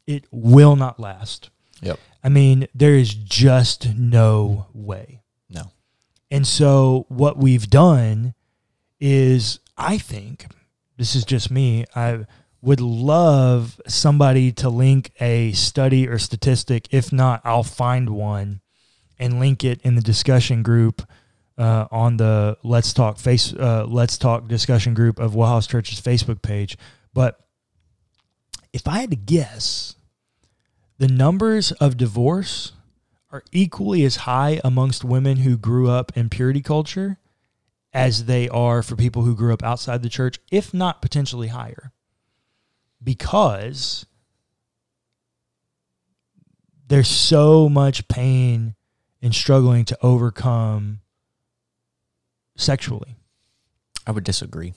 It 0.07 0.25
will 0.31 0.75
not 0.75 1.00
last. 1.00 1.50
Yep. 1.81 2.00
I 2.24 2.29
mean, 2.29 2.67
there 2.74 2.96
is 2.96 3.13
just 3.13 3.96
no 3.96 4.67
way. 4.74 5.22
No. 5.50 5.72
And 6.29 6.46
so 6.46 7.05
what 7.10 7.38
we've 7.38 7.69
done 7.69 8.34
is 9.00 9.60
I 9.77 9.98
think 9.98 10.48
this 10.98 11.15
is 11.15 11.24
just 11.24 11.51
me. 11.51 11.86
I 11.96 12.25
would 12.62 12.81
love 12.81 13.79
somebody 13.88 14.51
to 14.51 14.69
link 14.69 15.12
a 15.19 15.51
study 15.53 16.07
or 16.07 16.17
statistic. 16.17 16.88
If 16.91 17.13
not, 17.13 17.41
I'll 17.43 17.63
find 17.63 18.10
one 18.10 18.62
and 19.19 19.39
link 19.39 19.63
it 19.63 19.81
in 19.84 19.96
the 19.96 20.01
discussion 20.01 20.63
group 20.63 21.07
uh, 21.57 21.88
on 21.91 22.17
the 22.17 22.57
Let's 22.63 22.93
Talk 22.93 23.17
face 23.17 23.53
uh, 23.53 23.86
Let's 23.88 24.17
Talk 24.17 24.48
discussion 24.48 24.93
group 24.93 25.19
of 25.19 25.34
Wellhouse 25.34 25.69
Church's 25.69 26.01
Facebook 26.01 26.41
page. 26.41 26.77
But 27.13 27.39
if 28.74 28.88
I 28.88 29.00
had 29.00 29.12
to 29.12 29.15
guess, 29.15 29.96
the 30.98 31.08
numbers 31.08 31.72
of 31.74 31.98
divorce 31.98 32.74
are 33.32 33.44
equally 33.51 34.04
as 34.04 34.18
high 34.18 34.60
amongst 34.63 35.04
women 35.04 35.38
who 35.38 35.58
grew 35.58 35.89
up 35.89 36.16
in 36.16 36.30
purity 36.30 36.62
culture 36.62 37.18
as 37.94 38.25
they 38.25 38.48
are 38.50 38.82
for 38.82 38.96
people 38.96 39.24
who 39.24 39.36
grew 39.36 39.54
up 39.54 39.63
outside 39.63 40.04
the 40.04 40.10
church, 40.10 40.39
if 40.51 40.74
not 40.74 41.01
potentially 41.01 41.48
higher. 41.48 41.92
Because 43.04 44.06
there's 46.88 47.08
so 47.08 47.68
much 47.70 48.08
pain 48.08 48.75
in 49.22 49.32
struggling 49.32 49.86
to 49.86 49.98
overcome 50.01 51.01
sexually. 52.56 53.16
I 54.06 54.12
would 54.12 54.24
disagree. 54.24 54.74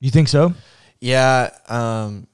You 0.00 0.10
think 0.10 0.28
so? 0.28 0.54
Yeah. 1.00 1.50
Um, 1.68 2.26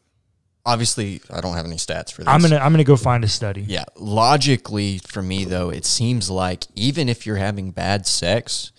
obviously, 0.65 1.21
I 1.31 1.41
don't 1.41 1.55
have 1.57 1.67
any 1.67 1.77
stats 1.77 2.13
for 2.13 2.23
this. 2.23 2.29
I'm 2.29 2.41
gonna 2.41 2.57
I'm 2.57 2.73
gonna 2.73 2.85
go 2.85 2.97
find 2.97 3.25
a 3.25 3.29
study. 3.29 3.63
Yeah. 3.63 3.85
Logically, 3.97 4.99
for 4.99 5.23
me, 5.23 5.45
though, 5.45 5.71
it 5.71 5.85
seems 5.85 6.31
like 6.31 6.65
even 6.75 7.09
if 7.09 7.27
you're 7.27 7.37
having 7.37 7.71
bad 7.71 8.07
sex 8.07 8.73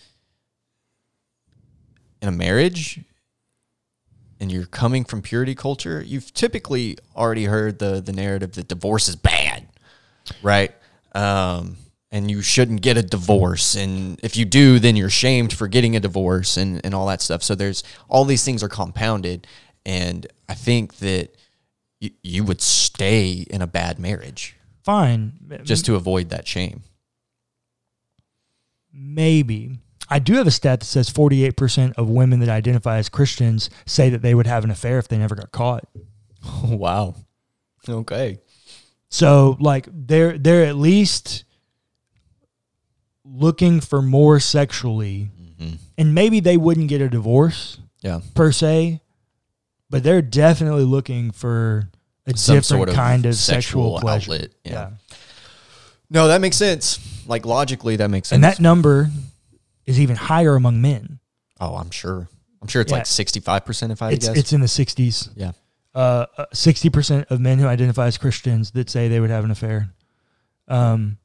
in 2.22 2.28
a 2.28 2.32
marriage 2.32 3.02
and 4.40 4.52
you're 4.52 4.66
coming 4.66 5.04
from 5.04 5.22
purity 5.22 5.56
culture, 5.56 6.02
you've 6.02 6.34
typically 6.34 6.98
already 7.16 7.46
heard 7.46 7.80
the, 7.80 8.02
the 8.02 8.12
narrative 8.12 8.54
that 8.54 8.68
divorce 8.68 9.08
is 9.08 9.16
bad, 9.16 9.68
right? 10.42 10.74
Um, 11.14 11.78
and 12.12 12.30
you 12.30 12.42
shouldn't 12.42 12.82
get 12.82 12.98
a 12.98 13.04
divorce. 13.04 13.76
And 13.76 14.20
if 14.24 14.38
you 14.38 14.46
do, 14.46 14.80
then 14.80 14.96
you're 14.96 15.10
shamed 15.10 15.54
for 15.54 15.68
getting 15.68 15.96
a 15.96 16.00
divorce 16.00 16.58
and, 16.58 16.82
and 16.86 16.94
all 16.94 17.08
that 17.08 17.22
stuff. 17.22 17.44
So 17.44 17.56
there's 17.56 17.84
all 18.10 18.26
these 18.26 18.44
things 18.44 18.64
are 18.64 18.70
compounded. 18.70 19.48
And 19.86 20.26
I 20.48 20.54
think 20.54 20.96
that 20.98 21.36
you, 22.00 22.12
you 22.24 22.44
would 22.44 22.62
stay 22.62 23.46
in 23.50 23.62
a 23.62 23.68
bad 23.68 24.00
marriage 24.00 24.56
Fine. 24.84 25.34
just 25.64 25.86
to 25.86 25.96
avoid 25.96 26.30
that 26.30 26.48
shame. 26.48 26.84
Maybe. 28.94 29.80
I 30.10 30.20
do 30.20 30.34
have 30.36 30.48
a 30.48 30.52
stat 30.52 30.82
that 30.82 30.86
says 30.86 31.10
48% 31.10 31.94
of 31.98 32.10
women 32.10 32.40
that 32.40 32.50
identify 32.50 32.98
as 32.98 33.10
Christians 33.10 33.70
say 33.86 34.10
that 34.10 34.22
they 34.22 34.36
would 34.36 34.48
have 34.48 34.64
an 34.64 34.72
affair 34.72 35.00
if 35.00 35.08
they 35.08 35.18
never 35.18 35.36
got 35.36 35.52
caught. 35.52 35.88
Oh, 36.46 36.62
wow. 36.76 37.16
Okay. 37.90 38.40
So 39.10 39.58
like 39.60 39.88
they're 39.92 40.38
they're 40.38 40.66
at 40.66 40.76
least 40.76 41.44
looking 43.24 43.80
for 43.82 44.02
more 44.02 44.40
sexually 44.40 45.30
hmm 45.60 45.74
and 45.98 46.14
maybe 46.14 46.40
they 46.42 46.58
wouldn't 46.58 46.90
get 46.90 47.00
a 47.02 47.08
divorce 47.10 47.78
Yeah. 48.02 48.20
per 48.34 48.52
se, 48.52 49.02
but 49.96 50.04
they're 50.04 50.22
definitely 50.22 50.84
looking 50.84 51.32
for 51.32 51.90
a 52.28 52.36
Some 52.38 52.56
different 52.56 52.66
sort 52.66 52.90
of 52.90 52.96
kind 52.96 53.26
of 53.26 53.36
sexual, 53.36 53.98
sexual 53.98 54.00
pleasure. 54.00 54.34
outlet, 54.34 54.52
yeah. 54.64 54.72
yeah. 54.72 54.90
No, 56.10 56.28
that 56.28 56.42
makes 56.42 56.58
sense. 56.58 57.00
Like 57.28 57.46
logically, 57.46 57.96
that 57.98 58.10
makes 58.10 58.30
sense. 58.30 58.36
And 58.38 58.44
that 58.44 58.60
number 58.60 59.10
is 59.86 60.00
even 60.00 60.16
higher 60.16 60.56
among 60.56 60.82
men. 60.82 61.20
oh, 61.60 61.76
I'm 61.76 61.92
sure. 61.92 62.28
I'm 62.62 62.68
sure 62.68 62.82
it's 62.82 62.92
Yeah. 62.92 62.98
like 62.98 63.06
65% 63.06 63.92
if 63.92 64.02
I 64.02 64.12
It's 64.12 64.28
guess. 64.28 64.38
it's 64.38 64.54
in 64.54 64.62
the 64.62 64.68
60s. 64.68 65.30
yeah. 65.36 65.52
uh, 65.94 66.26
sixty 66.54 66.90
percent 66.90 67.26
of 67.30 67.40
men 67.40 67.58
who 67.60 67.68
identify 67.68 68.08
as 68.08 68.18
Christians 68.18 68.72
that 68.72 68.90
say 68.90 69.08
they 69.08 69.20
would 69.20 69.30
have 69.30 69.44
an 69.46 69.52
affair, 69.52 69.90
um, 70.68 71.18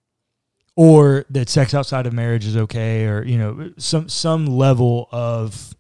or 0.77 1.25
that 1.31 1.49
sex 1.49 1.75
outside 1.75 2.07
of 2.07 2.13
marriage 2.13 2.47
is 2.47 2.57
okay, 2.57 3.07
or 3.07 3.25
you 3.25 3.37
know 3.39 3.73
some 3.79 4.09
some 4.09 4.47
level 4.47 5.09
of 5.13 5.75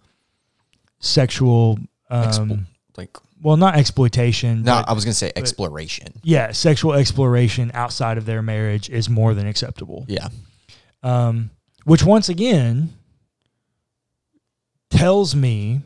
sexual, 0.99 1.79
um, 2.11 2.25
Explo- 2.25 2.65
like, 3.01 3.17
well, 3.43 3.57
not 3.57 3.77
exploitation. 3.77 4.63
no, 4.63 4.75
but, 4.75 4.89
I 4.89 4.93
was 4.93 5.05
going 5.05 5.13
to 5.13 5.19
say 5.19 5.33
exploration. 5.35 6.13
yeah, 6.23 6.53
sexual 6.53 6.93
exploration 6.93 7.71
outside 7.75 8.19
of 8.19 8.27
their 8.27 8.43
marriage 8.43 8.91
is 8.91 9.09
more 9.09 9.35
than 9.35 9.47
acceptable. 9.47 10.05
Yeah. 10.09 10.29
Um, 11.03 11.51
which 11.85 12.05
once 12.05 12.29
again 12.29 12.93
tells 14.91 15.35
me 15.35 15.81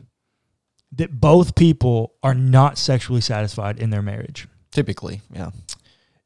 that 0.91 1.19
both 1.19 1.55
people 1.55 2.13
are 2.21 2.33
not 2.33 2.77
sexually 2.77 3.21
satisfied 3.21 3.79
in 3.79 3.89
their 3.89 4.01
marriage. 4.01 4.47
Typically. 4.71 5.21
Yeah. 5.33 5.51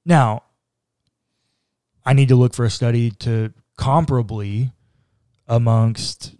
Now, 0.06 0.44
I 2.06 2.14
need 2.14 2.30
to 2.30 2.36
look 2.36 2.54
for 2.56 2.66
a 2.66 2.70
study 2.70 3.12
to 3.12 3.54
comparably 3.78 4.72
amongst 5.48 6.36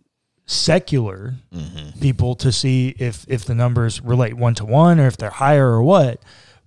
secular 0.50 1.36
Mm-hmm. 1.54 2.00
people 2.00 2.34
to 2.36 2.52
see 2.52 2.96
if 2.98 3.26
if 3.28 3.46
the 3.46 3.54
numbers 3.54 4.02
relate 4.02 4.34
one 4.36 4.56
to 4.56 4.66
one 4.66 5.00
or 5.00 5.06
if 5.08 5.16
they're 5.18 5.30
higher 5.30 5.68
or 5.68 5.84
what. 5.84 6.22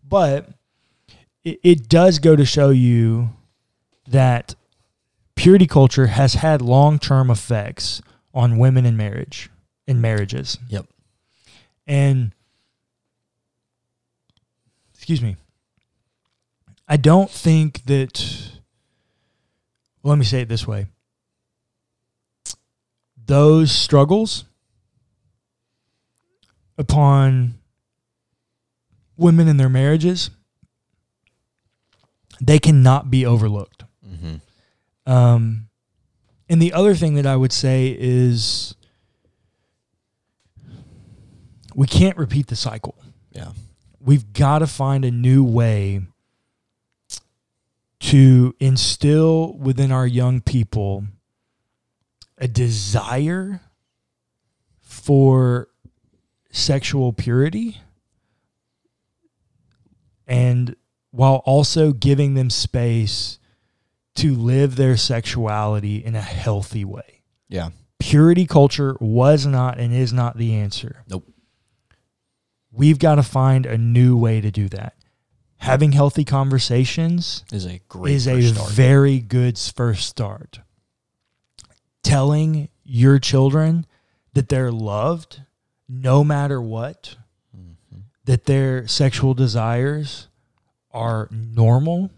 But 0.09 0.49
it, 1.45 1.59
it 1.63 1.89
does 1.89 2.19
go 2.19 2.37
to 2.37 2.45
show 2.45 2.71
you 2.71 3.31
that 4.09 4.55
purity 5.35 5.67
culture 5.67 6.07
has 6.09 6.35
had 6.35 6.63
long 6.63 6.99
term 6.99 7.31
effects 7.31 8.03
on 8.35 8.59
women 8.59 8.87
in 8.87 8.97
marriage 8.97 9.51
in 9.87 10.01
marriages. 10.01 10.59
Yep. 10.69 10.87
And 11.87 12.33
excuse 14.95 15.21
me. 15.23 15.37
I 16.89 16.97
don't 16.97 17.31
think 17.31 17.85
that 17.87 18.51
well, 20.03 20.11
let 20.11 20.19
me 20.19 20.25
say 20.25 20.43
it 20.43 20.49
this 20.49 20.67
way. 20.67 20.87
Those 23.33 23.73
struggles 23.73 24.45
upon 26.77 27.55
women 29.17 29.49
in 29.49 29.57
their 29.57 29.71
marriages 29.71 30.29
they 32.43 32.59
cannot 32.59 33.11
be 33.11 33.25
overlooked. 33.25 33.85
Mm-hmm. 34.07 35.11
Um, 35.11 35.71
and 36.47 36.61
the 36.61 36.75
other 36.75 36.95
thing 36.95 37.15
that 37.15 37.25
I 37.25 37.35
would 37.35 37.55
say 37.55 37.97
is 37.99 38.75
we 41.75 41.87
can't 41.87 42.19
repeat 42.19 42.49
the 42.49 42.57
cycle. 42.57 42.97
Yeah. 43.31 43.53
We've 43.99 44.35
got 44.35 44.59
to 44.59 44.67
find 44.67 45.07
a 45.07 45.11
new 45.11 45.43
way 45.43 46.03
to 48.01 48.55
instill 48.61 49.55
within 49.55 49.91
our 49.91 50.07
young 50.07 50.43
people 50.43 51.07
a 52.43 52.49
desire 52.49 53.61
for 54.81 55.69
sexual 56.51 57.13
purity 57.13 57.79
and 60.27 60.75
while 61.13 61.37
also 61.47 61.93
giving 61.93 62.35
them 62.35 62.51
space 62.51 63.39
to 64.17 64.35
live 64.35 64.75
their 64.75 64.97
sexuality 64.97 66.05
in 66.05 66.17
a 66.17 66.21
healthy 66.21 66.85
way. 66.85 67.23
Yeah. 67.49 67.71
Purity 68.01 68.47
culture 68.47 68.97
was 68.99 69.47
not 69.47 69.79
and 69.79 69.95
is 69.95 70.13
not 70.13 70.37
the 70.37 70.55
answer. 70.55 71.05
Nope. 71.09 71.25
We've 72.73 72.99
got 72.99 73.15
to 73.15 73.23
find 73.23 73.67
a 73.67 73.79
new 73.79 74.17
way 74.17 74.41
to 74.41 74.51
do 74.51 74.69
that. 74.71 74.97
Having 75.59 75.93
healthy 75.93 76.25
conversations 76.25 77.45
Is 77.53 77.67
a 77.67 77.81
great 77.89 78.17
is 78.17 78.27
a 78.27 78.43
start. 78.43 78.71
very 78.73 79.21
good 79.21 79.57
first 79.57 80.09
start. 80.09 80.59
Telling 82.03 82.69
your 82.85 83.19
children 83.19 83.87
that 84.35 84.49
they're 84.49 84.73
loved 84.73 85.43
no 85.89 86.25
matter 86.25 86.61
what, 86.61 87.17
Mm-hmm. 87.57 88.01
that 88.25 88.47
their 88.47 88.87
sexual 88.89 89.35
desires 89.35 90.29
are 90.91 91.29
normal, 91.31 92.11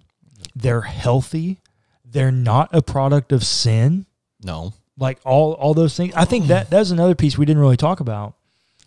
they're 0.55 0.83
healthy, 0.83 1.59
they're 2.05 2.31
not 2.33 2.69
a 2.73 2.81
product 2.83 3.33
of 3.33 3.45
sin, 3.45 4.07
no. 4.43 4.73
like 4.97 5.19
all 5.25 5.53
all 5.55 5.75
those 5.75 5.97
things. 5.97 6.14
I 6.14 6.25
think 6.25 6.47
that 6.47 6.71
that's 6.71 6.91
another 6.91 7.14
piece 7.17 7.37
we 7.37 7.45
didn't 7.47 7.61
really 7.61 7.76
talk 7.76 7.99
about. 8.00 8.35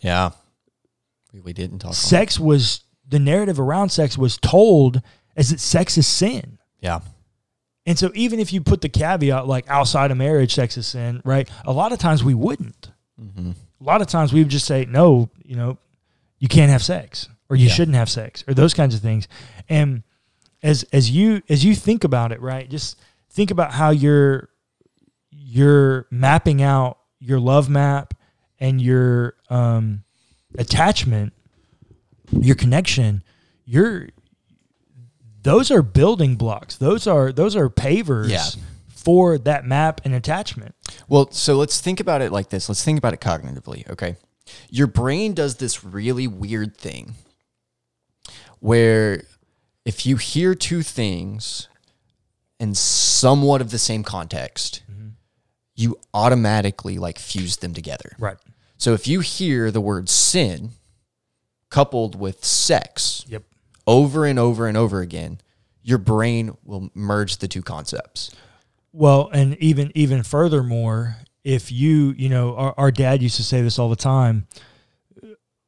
Yeah. 0.00 0.30
We, 1.32 1.40
we 1.40 1.52
didn't 1.52 1.80
talk. 1.80 1.94
Sex 1.94 2.40
was 2.40 2.80
the 3.06 3.18
narrative 3.18 3.60
around 3.60 3.90
sex 3.90 4.16
was 4.16 4.38
told 4.38 5.02
as 5.36 5.50
that 5.50 5.60
sex 5.60 5.98
is 5.98 6.06
sin. 6.06 6.58
Yeah. 6.80 7.00
And 7.88 7.98
so 7.98 8.10
even 8.14 8.38
if 8.38 8.52
you 8.52 8.60
put 8.60 8.82
the 8.82 8.88
caveat 8.90 9.46
like 9.46 9.64
outside 9.70 10.10
of 10.10 10.18
marriage, 10.18 10.54
sex 10.54 10.76
is 10.76 10.86
sin, 10.86 11.22
right? 11.24 11.48
A 11.64 11.72
lot 11.72 11.90
of 11.92 11.98
times 11.98 12.22
we 12.22 12.34
wouldn't. 12.34 12.90
Mm-hmm. 13.18 13.52
A 13.80 13.84
lot 13.84 14.02
of 14.02 14.08
times 14.08 14.30
we 14.32 14.40
would 14.40 14.50
just 14.50 14.66
say, 14.66 14.84
no, 14.84 15.30
you 15.42 15.56
know, 15.56 15.78
you 16.38 16.48
can't 16.48 16.70
have 16.70 16.82
sex 16.82 17.28
or 17.48 17.56
you 17.56 17.66
Yeah. 17.68 17.72
shouldn't 17.72 17.96
have 17.96 18.10
sex 18.10 18.44
or 18.46 18.52
those 18.52 18.74
kinds 18.74 18.94
of 18.94 19.00
things. 19.00 19.26
And 19.70 20.02
as 20.62 20.82
as 20.92 21.10
you 21.10 21.40
as 21.48 21.64
you 21.64 21.74
think 21.74 22.04
about 22.04 22.30
it, 22.30 22.40
right? 22.42 22.68
Just 22.68 23.00
think 23.30 23.50
about 23.50 23.72
how 23.72 23.88
you're 23.90 24.50
you're 25.30 26.06
mapping 26.10 26.60
out 26.62 26.98
your 27.20 27.40
love 27.40 27.68
map 27.70 28.12
and 28.60 28.82
your 28.82 29.34
um 29.48 30.02
attachment, 30.58 31.32
your 32.32 32.54
connection, 32.56 33.22
your 33.64 34.08
those 35.42 35.70
are 35.70 35.82
building 35.82 36.36
blocks. 36.36 36.76
Those 36.76 37.06
are 37.06 37.32
those 37.32 37.56
are 37.56 37.68
pavers 37.68 38.28
Yeah. 38.30 38.44
for 38.88 39.38
that 39.38 39.64
map 39.64 40.00
and 40.04 40.14
attachment. 40.14 40.74
Well, 41.08 41.30
so 41.30 41.56
let's 41.56 41.80
think 41.80 42.00
about 42.00 42.22
it 42.22 42.32
like 42.32 42.50
this. 42.50 42.68
Let's 42.68 42.84
think 42.84 42.98
about 42.98 43.14
it 43.14 43.20
cognitively, 43.20 43.88
okay? 43.90 44.16
Your 44.70 44.86
brain 44.86 45.34
does 45.34 45.56
this 45.56 45.84
really 45.84 46.26
weird 46.26 46.76
thing 46.76 47.14
where 48.60 49.22
if 49.84 50.04
you 50.04 50.16
hear 50.16 50.54
two 50.54 50.82
things 50.82 51.68
in 52.58 52.74
somewhat 52.74 53.60
of 53.60 53.70
the 53.70 53.78
same 53.78 54.02
context, 54.02 54.82
mm-hmm. 54.90 55.08
you 55.74 55.98
automatically 56.12 56.98
like 56.98 57.18
fuse 57.18 57.56
them 57.58 57.72
together. 57.72 58.16
Right. 58.18 58.36
So 58.76 58.94
if 58.94 59.06
you 59.06 59.20
hear 59.20 59.70
the 59.70 59.80
word 59.80 60.08
sin 60.08 60.70
coupled 61.70 62.18
with 62.18 62.44
sex 62.44 63.24
Yep. 63.28 63.42
Over 63.88 64.24
and 64.24 64.38
over 64.38 64.68
and 64.68 64.76
over 64.76 65.00
again, 65.00 65.40
your 65.82 65.98
brain 65.98 66.56
will 66.64 66.90
merge 66.94 67.38
the 67.38 67.48
two 67.48 67.62
concepts. 67.62 68.30
Well, 68.92 69.30
and 69.32 69.56
even 69.56 69.90
even 69.94 70.22
furthermore, 70.22 71.16
if 71.42 71.72
you 71.72 72.14
you 72.16 72.28
know 72.28 72.54
our, 72.56 72.74
our 72.76 72.90
dad 72.90 73.22
used 73.22 73.36
to 73.36 73.42
say 73.44 73.62
this 73.62 73.78
all 73.78 73.88
the 73.88 73.96
time, 73.96 74.46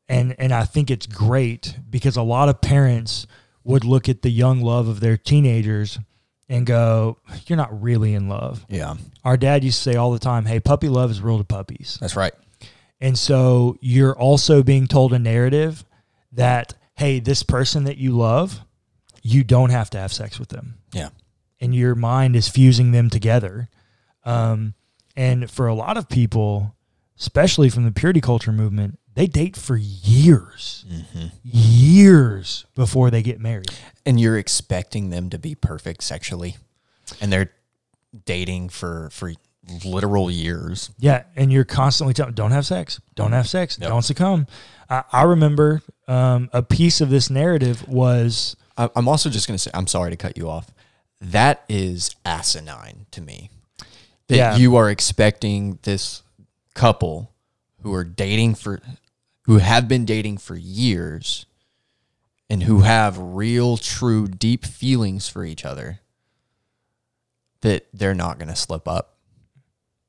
and 0.09 0.35
and 0.39 0.53
I 0.53 0.65
think 0.65 0.91
it's 0.91 1.07
great 1.07 1.77
because 1.89 2.17
a 2.17 2.23
lot 2.23 2.49
of 2.49 2.61
parents 2.61 3.27
would 3.65 3.85
look 3.85 4.09
at 4.09 4.23
the 4.23 4.31
young 4.31 4.61
love 4.63 4.89
of 4.89 5.01
their 5.01 5.17
teenagers 5.17 5.99
and 6.49 6.67
go, 6.67 7.19
"You're 7.47 7.57
not 7.57 7.83
really 7.83 8.15
in 8.15 8.29
love." 8.29 8.65
Yeah, 8.69 8.95
Our 9.25 9.37
dad 9.37 9.65
used 9.65 9.79
to 9.83 9.91
say 9.91 9.97
all 9.97 10.13
the 10.13 10.19
time, 10.19 10.47
"Hey, 10.47 10.61
puppy 10.61 10.89
love 10.89 11.11
is 11.11 11.21
real 11.21 11.39
to 11.39 11.45
puppies," 11.45 11.99
that's 12.01 12.17
right. 12.17 12.33
and 13.01 13.19
so 13.19 13.77
you're 13.81 14.17
also 14.19 14.63
being 14.63 14.87
told 14.87 15.13
a 15.13 15.19
narrative 15.19 15.85
that 16.33 16.75
hey, 17.01 17.19
this 17.19 17.43
person 17.43 17.85
that 17.85 17.97
you 17.97 18.13
love, 18.13 18.61
you 19.23 19.43
don't 19.43 19.71
have 19.71 19.89
to 19.91 19.99
have 19.99 20.13
sex 20.13 20.39
with 20.39 20.51
them 20.51 20.75
Yeah. 20.93 21.09
and 21.61 21.75
your 21.75 21.95
mind 21.95 22.37
is 22.37 22.47
fusing 22.49 22.93
them 22.93 23.09
together. 23.11 23.69
Um, 24.25 24.75
and 25.17 25.51
for 25.51 25.67
a 25.67 25.75
lot 25.75 25.97
of 25.97 26.09
people, 26.09 26.75
especially 27.19 27.71
from 27.71 27.85
the 27.85 27.91
purity 27.93 28.21
culture 28.21 28.53
movement, 28.53 28.99
they 29.15 29.27
date 29.27 29.57
for 29.57 29.77
years, 29.77 30.85
years 31.43 32.65
before 32.75 33.11
they 33.11 33.23
get 33.23 33.41
married. 33.41 33.71
and 34.07 34.19
you're 34.21 34.39
expecting 34.39 35.11
them 35.11 35.29
to 35.31 35.39
be 35.39 35.55
perfect 35.55 36.03
sexually 36.03 36.57
and 37.21 37.33
they're 37.33 37.51
dating 38.25 38.69
for 38.69 39.09
for 39.11 39.33
literal 39.85 40.31
years 40.31 40.91
Yeah, 40.99 41.25
and 41.37 41.53
you're 41.53 41.65
constantly 41.67 42.15
telling, 42.15 42.35
"Don't 42.35 42.51
have 42.51 42.67
sex, 42.67 43.01
don't 43.15 43.33
have 43.33 43.47
sex, 43.49 43.79
Yep. 43.81 43.89
don't 43.91 44.03
succumb." 44.03 44.47
I, 44.89 45.05
I 45.13 45.23
remember 45.25 45.83
um, 46.11 46.51
a 46.53 46.63
piece 46.63 47.01
of 47.01 47.09
this 47.11 47.31
narrative 47.31 47.87
was 47.89 48.57
I- 48.77 48.91
i'm 48.97 49.09
also 49.09 49.31
just 49.31 49.47
going 49.47 49.55
to 49.57 49.63
say 49.63 49.71
i'm 49.75 49.87
sorry 49.87 50.11
to 50.11 50.17
cut 50.17 50.37
you 50.37 50.49
off 50.49 50.71
that 51.21 51.65
is 51.69 52.15
asinine 52.25 53.07
to 53.13 53.21
me 53.21 53.51
that 54.29 54.37
Yeah. 54.37 54.57
you 54.57 54.77
are 54.77 54.91
expecting 54.91 55.79
this 55.83 56.23
couple 56.75 57.31
who 57.83 57.93
are 57.95 58.05
dating 58.05 58.55
for 58.57 58.81
who 59.45 59.59
have 59.59 59.87
been 59.89 60.05
dating 60.05 60.39
for 60.39 60.55
years 60.57 61.47
and 62.49 62.63
who 62.65 62.81
have 62.81 63.17
real 63.19 63.77
true 63.77 64.27
deep 64.27 64.65
feelings 64.65 65.29
for 65.29 65.45
each 65.45 65.65
other 65.65 66.01
that 67.61 67.87
they're 67.93 68.15
not 68.15 68.39
going 68.39 68.49
to 68.49 68.57
slip 68.57 68.89
up 68.89 69.17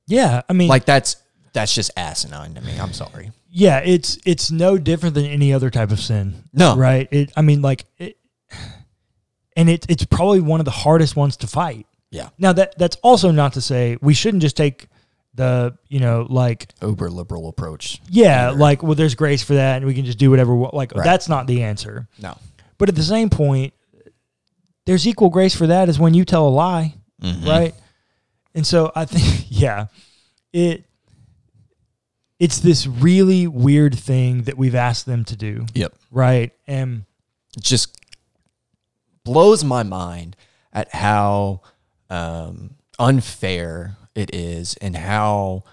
yeah, 0.07 0.41
I 0.49 0.53
mean, 0.53 0.67
like 0.67 0.83
that's 0.83 1.15
that's 1.53 1.73
just 1.75 1.91
asinine 1.97 2.53
to 2.53 2.61
me 2.61 2.77
i'm 2.79 2.93
sorry 2.93 3.31
yeah, 3.53 3.79
it's 3.79 4.17
it's 4.25 4.49
no 4.49 4.77
different 4.77 5.13
than 5.13 5.25
any 5.25 5.51
other 5.51 5.69
type 5.69 5.91
of 5.91 5.99
sin. 5.99 6.45
No. 6.53 6.77
right? 6.77 7.09
It, 7.11 7.33
I 7.35 7.41
mean, 7.41 7.61
like, 7.61 7.83
it, 7.97 8.15
and 9.57 9.69
it, 9.69 9.85
it's 9.89 10.05
probably 10.05 10.39
one 10.39 10.61
of 10.61 10.65
the 10.65 10.71
hardest 10.71 11.17
ones 11.17 11.35
to 11.37 11.47
fight. 11.47 11.85
yeah 12.11 12.29
Now 12.37 12.53
that 12.53 12.77
that's 12.77 12.95
also 13.03 13.29
not 13.31 13.51
to 13.53 13.61
say 13.61 13.97
we 14.01 14.13
shouldn't 14.13 14.41
just 14.41 14.55
take 14.55 14.87
the 15.33 15.77
you 15.89 15.99
know 15.99 16.25
like 16.29 16.67
uber 16.81 17.09
liberal 17.09 17.49
approach 17.49 18.01
yeah 18.09 18.49
either. 18.51 18.57
like 18.57 18.83
well 18.83 18.95
there's 18.95 19.15
grace 19.15 19.43
for 19.43 19.55
that 19.55 19.77
and 19.77 19.85
we 19.85 19.93
can 19.93 20.05
just 20.05 20.17
do 20.17 20.29
whatever 20.29 20.53
like 20.73 20.93
Right. 20.95 21.03
that's 21.03 21.27
not 21.27 21.45
the 21.47 21.63
answer. 21.63 22.07
no 22.21 22.37
But 22.77 22.87
at 22.87 22.95
the 22.95 23.03
same 23.03 23.29
point, 23.29 23.73
there's 24.85 25.05
equal 25.07 25.29
grace 25.29 25.55
for 25.55 25.67
that 25.67 25.89
as 25.89 25.99
when 25.99 26.13
you 26.13 26.23
tell 26.25 26.47
a 26.47 26.49
lie, 26.49 26.95
Mhm. 27.21 27.45
right? 27.45 27.75
And 28.55 28.65
so 28.65 28.91
I 28.95 29.03
think 29.05 29.45
yeah, 29.49 29.87
it 30.53 30.85
it's 32.41 32.57
this 32.57 32.87
really 32.87 33.45
weird 33.45 33.93
thing 33.93 34.41
that 34.43 34.57
we've 34.57 34.73
asked 34.73 35.05
them 35.05 35.23
to 35.23 35.35
do, 35.35 35.67
yep 35.75 35.93
right? 36.09 36.51
And 36.65 37.05
it 37.55 37.61
just 37.61 37.95
blows 39.23 39.63
my 39.63 39.83
mind 39.83 40.35
at 40.73 40.91
how 40.95 41.61
um, 42.09 42.71
unfair 42.97 43.95
it 44.15 44.33
is 44.33 44.75
and 44.81 44.95
how 44.95 45.65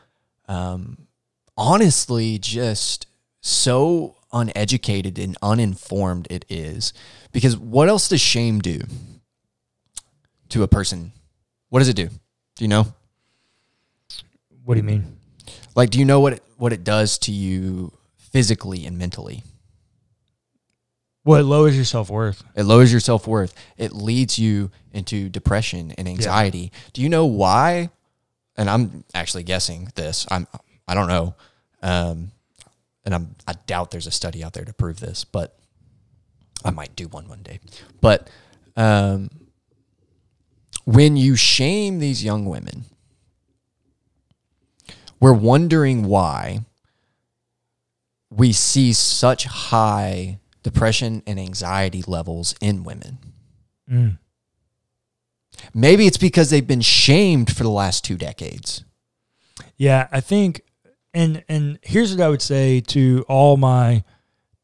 um, 0.46 1.06
honestly 1.56 2.38
just 2.38 3.06
so 3.40 4.16
uneducated 4.30 5.18
and 5.18 5.38
uninformed 5.40 6.26
it 6.28 6.44
is. 6.50 6.92
Because 7.32 7.56
what 7.56 7.88
else 7.88 8.08
does 8.08 8.20
shame 8.20 8.58
do 8.58 8.82
to 10.50 10.62
a 10.62 10.68
person? 10.68 11.12
What 11.70 11.78
does 11.78 11.88
it 11.88 11.96
do? 11.96 12.08
Do 12.56 12.64
you 12.64 12.68
know? 12.68 12.92
What 14.66 14.74
do 14.74 14.80
you 14.80 14.84
mean? 14.84 15.16
Like, 15.74 15.88
do 15.88 15.98
you 15.98 16.04
know 16.04 16.20
what 16.20 16.34
it, 16.34 16.42
what 16.58 16.72
it 16.72 16.84
does 16.84 17.18
to 17.18 17.32
you 17.32 17.92
physically 18.16 18.84
and 18.84 18.98
mentally? 18.98 19.42
Well, 21.24 21.40
it 21.40 21.44
lowers 21.44 21.76
your 21.76 21.84
self 21.84 22.10
worth. 22.10 22.42
It 22.54 22.64
lowers 22.64 22.90
your 22.90 23.00
self 23.00 23.26
worth. 23.26 23.54
It 23.76 23.92
leads 23.92 24.38
you 24.38 24.70
into 24.92 25.28
depression 25.28 25.92
and 25.98 26.08
anxiety. 26.08 26.72
Do 26.92 27.02
you 27.02 27.08
know 27.08 27.26
why? 27.26 27.90
And 28.56 28.68
I'm 28.68 29.04
actually 29.14 29.42
guessing 29.44 29.90
this. 29.94 30.26
I'm 30.30 30.46
I 30.86 30.94
don't 30.94 31.08
know, 31.08 31.34
um, 31.82 32.32
and 33.04 33.14
I'm 33.14 33.36
I 33.46 33.54
doubt 33.66 33.90
there's 33.90 34.06
a 34.06 34.10
study 34.10 34.42
out 34.42 34.54
there 34.54 34.64
to 34.64 34.72
prove 34.72 35.00
this, 35.00 35.24
but 35.24 35.58
I 36.64 36.70
might 36.70 36.96
do 36.96 37.08
one 37.08 37.28
one 37.28 37.42
day. 37.42 37.60
But 38.00 38.30
um, 38.76 39.28
when 40.84 41.16
you 41.16 41.36
shame 41.36 41.98
these 41.98 42.24
young 42.24 42.46
women, 42.46 42.86
we're 45.20 45.32
wondering 45.32 46.04
why 46.04 46.60
we 48.30 48.52
see 48.52 48.92
such 48.92 49.44
high 49.44 50.38
depression 50.62 51.22
and 51.26 51.38
anxiety 51.38 52.02
levels 52.06 52.54
in 52.60 52.84
women. 52.84 53.18
Mm. 53.90 54.18
Maybe 55.74 56.06
it's 56.06 56.18
because 56.18 56.50
they've 56.50 56.66
been 56.66 56.80
shamed 56.80 57.54
for 57.54 57.62
the 57.62 57.70
last 57.70 58.04
two 58.04 58.16
decades. 58.16 58.84
Yeah, 59.76 60.08
I 60.12 60.20
think, 60.20 60.62
and 61.14 61.44
and 61.48 61.78
here's 61.82 62.14
what 62.14 62.24
I 62.24 62.28
would 62.28 62.42
say 62.42 62.80
to 62.80 63.24
all 63.28 63.56
my 63.56 64.04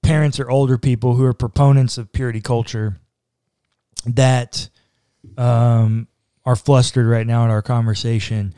parents 0.03 0.39
or 0.39 0.51
older 0.51 0.79
people 0.79 1.15
who 1.15 1.25
are 1.25 1.33
proponents 1.33 1.99
of 1.99 2.13
purity 2.13 2.41
culture 2.41 2.99
that 4.07 4.69
um, 5.39 6.07
are 6.45 6.57
flustered 6.57 7.07
right 7.07 7.27
now 7.27 7.45
in 7.45 7.51
our 7.51 7.63
conversation. 7.63 8.55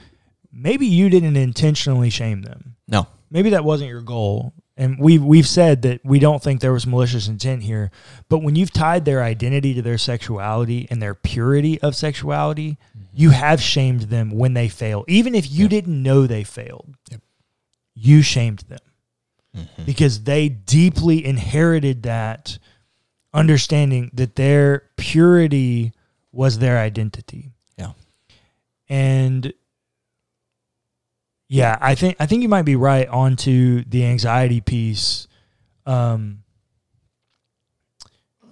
Maybe 0.58 0.86
you 0.86 1.10
didn't 1.10 1.36
intentionally 1.36 2.10
shame 2.10 2.42
them. 2.42 2.76
No. 2.88 3.06
Maybe 3.30 3.50
that 3.50 3.64
wasn't 3.64 3.90
your 3.90 4.00
goal. 4.00 4.54
And 4.78 4.98
we've 4.98 5.24
we've 5.24 5.46
said 5.46 5.82
that 5.82 6.04
we 6.04 6.18
don't 6.18 6.42
think 6.42 6.60
there 6.60 6.72
was 6.72 6.86
malicious 6.86 7.28
intent 7.28 7.62
here. 7.62 7.90
But 8.28 8.38
when 8.38 8.56
you've 8.56 8.72
tied 8.72 9.04
their 9.04 9.22
identity 9.22 9.74
to 9.74 9.82
their 9.82 9.98
sexuality 9.98 10.86
and 10.90 11.00
their 11.00 11.14
purity 11.14 11.80
of 11.80 11.96
sexuality, 11.96 12.78
mm-hmm. 12.90 13.04
you 13.14 13.30
have 13.30 13.60
shamed 13.60 14.02
them 14.02 14.30
when 14.30 14.54
they 14.54 14.68
fail. 14.68 15.04
Even 15.08 15.34
if 15.34 15.50
you 15.50 15.64
Yep. 15.64 15.70
didn't 15.70 16.02
know 16.02 16.26
they 16.26 16.44
failed, 16.44 16.94
Yep. 17.10 17.20
you 17.94 18.22
shamed 18.22 18.60
them 18.68 18.78
mm-hmm. 19.56 19.84
because 19.84 20.24
they 20.24 20.48
deeply 20.48 21.24
inherited 21.24 22.02
that 22.02 22.58
understanding 23.32 24.10
that 24.14 24.36
their 24.36 24.84
purity 24.96 25.92
was 26.32 26.58
their 26.58 26.78
identity. 26.78 27.52
Yeah. 27.78 27.92
And 28.88 29.54
yeah, 31.48 31.76
I 31.80 31.94
think 31.94 32.16
I 32.18 32.26
think 32.26 32.42
you 32.42 32.48
might 32.48 32.62
be 32.64 32.76
right 32.76 33.08
onto 33.08 33.84
the 33.84 34.04
anxiety 34.04 34.60
piece 34.60 35.26
um 35.86 36.42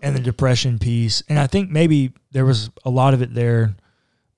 and 0.03 0.15
the 0.15 0.21
depression 0.21 0.79
piece. 0.79 1.23
And 1.29 1.39
I 1.39 1.47
think 1.47 1.71
maybe 1.71 2.13
there 2.33 2.45
was 2.45 2.71
a 2.85 2.91
lot 2.91 3.15
of 3.15 3.23
it 3.23 3.35
there 3.35 3.75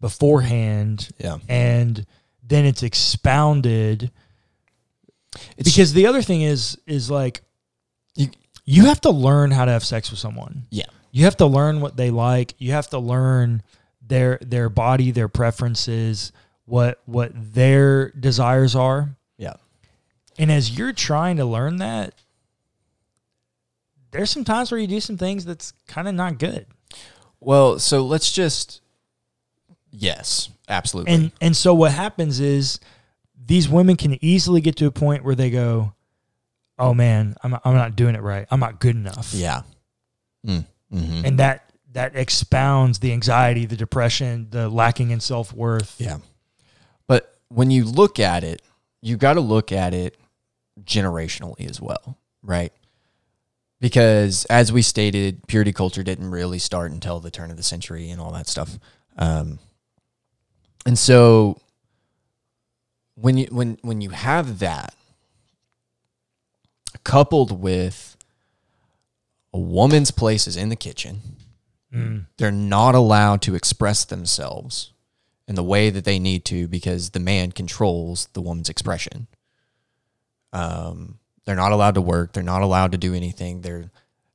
beforehand 0.00 1.08
Yeah. 1.18 1.38
and 1.48 2.06
then 2.42 2.64
it's 2.64 2.82
expounded 2.82 4.10
It's 5.56 5.70
because 5.70 5.92
the 5.92 6.06
other 6.06 6.22
thing 6.22 6.42
is 6.42 6.78
is 6.86 7.10
like 7.10 7.42
You- 8.14 8.30
you 8.64 8.86
have 8.86 9.00
to 9.02 9.10
learn 9.10 9.50
how 9.50 9.64
to 9.66 9.70
have 9.70 9.84
sex 9.84 10.10
with 10.10 10.18
someone. 10.18 10.66
Yeah. 10.70 10.86
You 11.12 11.24
have 11.24 11.36
to 11.38 11.46
learn 11.46 11.80
what 11.80 11.96
they 11.96 12.10
like. 12.10 12.54
You 12.58 12.72
have 12.72 12.88
to 12.90 12.98
learn 12.98 13.62
their 14.00 14.38
their 14.40 14.68
body, 14.68 15.10
their 15.10 15.28
preferences, 15.28 16.30
what 16.66 17.00
what 17.06 17.32
their 17.34 18.10
desires 18.10 18.76
are. 18.76 19.16
Yeah. 19.38 19.54
And 20.38 20.52
as 20.52 20.76
you're 20.76 20.92
trying 20.92 21.38
to 21.38 21.44
learn 21.44 21.78
that, 21.78 22.14
there's 24.10 24.30
some 24.30 24.44
times 24.44 24.70
where 24.70 24.80
you 24.80 24.86
do 24.86 25.00
some 25.00 25.16
things 25.16 25.44
that's 25.44 25.72
kind 25.86 26.06
of 26.08 26.14
not 26.14 26.38
good. 26.38 26.66
Well, 27.40 27.78
so 27.78 28.04
let's 28.04 28.32
just 28.32 28.82
yes, 29.90 30.50
absolutely. 30.68 31.12
And 31.14 31.32
and 31.40 31.56
so 31.56 31.74
what 31.74 31.92
happens 31.92 32.40
is 32.40 32.80
these 33.46 33.68
women 33.68 33.96
can 33.96 34.22
easily 34.24 34.60
get 34.60 34.76
to 34.76 34.86
a 34.86 34.90
point 34.90 35.24
where 35.24 35.34
they 35.34 35.50
go, 35.50 35.94
"Oh 36.78 36.92
man, 36.94 37.36
I'm 37.42 37.54
I'm 37.64 37.74
not 37.74 37.96
doing 37.96 38.14
it 38.14 38.22
right. 38.22 38.46
I'm 38.50 38.60
not 38.60 38.80
good 38.80 38.96
enough." 38.96 39.32
yeah. 39.32 39.62
Mm. 40.46 40.64
hmm 40.92 41.22
and 41.24 41.38
that 41.40 41.70
that 41.92 42.14
expounds 42.14 42.98
the 42.98 43.12
anxiety, 43.12 43.66
the 43.66 43.76
depression, 43.76 44.48
the 44.50 44.68
lacking 44.68 45.10
in 45.10 45.20
self 45.20 45.52
worth. 45.52 45.96
Yeah. 45.98 46.18
When 47.48 47.70
you 47.70 47.84
look 47.84 48.18
at 48.18 48.44
it, 48.44 48.62
you 49.02 49.16
got 49.16 49.34
to 49.34 49.40
look 49.40 49.70
at 49.72 49.94
it 49.94 50.16
generationally 50.84 51.68
as 51.68 51.80
well, 51.80 52.16
right? 52.42 52.72
Because 53.80 54.44
as 54.46 54.72
we 54.72 54.82
stated, 54.82 55.46
purity 55.46 55.72
culture 55.72 56.02
didn't 56.02 56.30
really 56.30 56.58
start 56.58 56.90
until 56.92 57.20
the 57.20 57.30
turn 57.30 57.50
of 57.50 57.56
the 57.56 57.62
century 57.62 58.10
and 58.10 58.20
all 58.20 58.32
that 58.32 58.48
stuff. 58.48 58.78
Um, 59.18 59.58
and 60.84 60.98
so 60.98 61.60
when 63.14 63.36
you 63.38 63.46
when 63.50 63.78
when 63.82 64.00
you 64.00 64.10
have 64.10 64.58
that 64.60 64.94
coupled 67.04 67.60
with 67.60 68.16
a 69.52 69.58
woman's 69.58 70.10
place 70.10 70.46
is 70.46 70.56
in 70.56 70.68
the 70.68 70.76
kitchen, 70.76 71.20
Mm. 71.94 72.26
they're 72.36 72.50
not 72.50 72.94
allowed 72.94 73.40
to 73.42 73.54
express 73.54 74.04
themselves 74.04 74.90
in 75.48 75.54
the 75.54 75.62
way 75.62 75.90
that 75.90 76.04
they 76.04 76.18
need 76.18 76.44
to 76.46 76.66
because 76.68 77.10
the 77.10 77.20
man 77.20 77.52
controls 77.52 78.28
the 78.32 78.40
woman's 78.40 78.68
expression. 78.68 79.26
Um, 80.52 81.18
they're 81.44 81.54
not 81.54 81.72
allowed 81.72 81.94
to 81.94 82.00
work. 82.00 82.32
They're 82.32 82.42
not 82.42 82.62
allowed 82.62 82.92
to 82.92 82.98
do 82.98 83.14
anything. 83.14 83.60
Their 83.60 83.90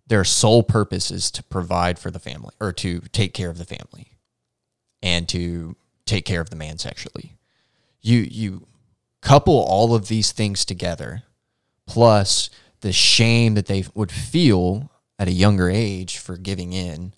their 0.07 0.23
sole 0.25 0.61
purpose 0.63 1.09
is 1.09 1.31
to 1.31 1.43
provide 1.43 1.97
for 1.97 2.11
the 2.11 2.19
family 2.19 2.53
or 2.59 2.73
to 2.73 2.99
take 3.13 3.33
care 3.33 3.49
of 3.49 3.57
the 3.57 3.65
family 3.65 4.17
and 5.01 5.27
to 5.29 5.77
take 6.05 6.25
care 6.25 6.41
of 6.41 6.49
the 6.49 6.55
man 6.55 6.77
sexually. 6.77 7.37
You 8.01 8.19
you 8.29 8.67
couple 9.21 9.57
all 9.57 9.93
of 9.93 10.07
these 10.07 10.31
things 10.31 10.65
together, 10.65 11.23
plus 11.85 12.49
the 12.81 12.91
shame 12.91 13.53
that 13.53 13.67
they 13.67 13.85
would 13.93 14.11
feel 14.11 14.91
at 15.19 15.27
a 15.27 15.31
younger 15.31 15.69
age 15.69 16.17
for 16.17 16.35
giving 16.35 16.73
in 16.73 17.13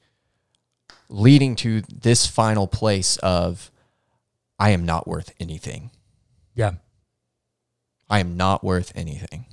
leading 1.13 1.55
to 1.55 1.81
this 1.81 2.25
final 2.25 2.67
place 2.67 3.17
of 3.17 3.71
I 4.59 4.69
am 4.71 4.85
not 4.85 5.07
worth 5.07 5.33
anything. 5.39 5.91
Yeah. 6.55 6.73
I 8.09 8.19
am 8.19 8.37
not 8.37 8.63
worth 8.63 8.91
anything. 8.95 9.45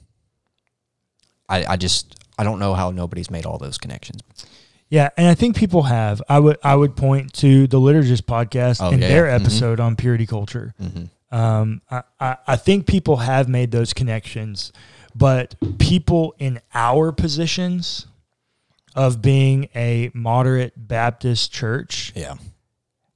I, 1.49 1.65
I 1.65 1.77
just 1.77 2.17
I 2.39 2.45
don't 2.45 2.59
know 2.59 2.75
how 2.75 2.91
nobody's 2.91 3.31
made 3.31 3.47
all 3.47 3.59
those 3.59 3.79
connections. 3.79 4.23
Yeah, 4.89 5.11
and 5.17 5.29
I 5.29 5.35
think 5.35 5.57
people 5.57 5.83
have. 5.85 6.21
I 6.29 6.39
would 6.39 6.59
I 6.63 6.75
would 6.75 6.97
point 6.97 7.33
to 7.35 7.67
the 7.67 7.79
Liturgist 7.79 8.23
podcast 8.23 8.79
Oh, 8.83 8.91
and 8.91 9.01
yeah, 9.01 9.09
their 9.09 9.27
yeah. 9.27 9.39
Mhm. 9.39 9.41
episode 9.43 9.81
on 9.81 9.97
purity 9.97 10.27
culture. 10.27 10.75
Mm-hmm. 10.83 11.35
Um, 11.35 11.81
I, 11.91 12.03
I, 12.19 12.37
I 12.49 12.57
think 12.57 12.87
people 12.87 13.19
have 13.19 13.49
made 13.49 13.71
those 13.71 13.93
connections, 13.95 14.73
but 15.15 15.55
people 15.79 16.35
in 16.41 16.61
our 16.75 17.13
positions 17.13 18.07
of 18.97 19.23
being 19.23 19.69
a 19.77 20.11
moderate 20.13 20.73
Baptist 20.77 21.53
church 21.53 22.13
Yeah. 22.17 22.35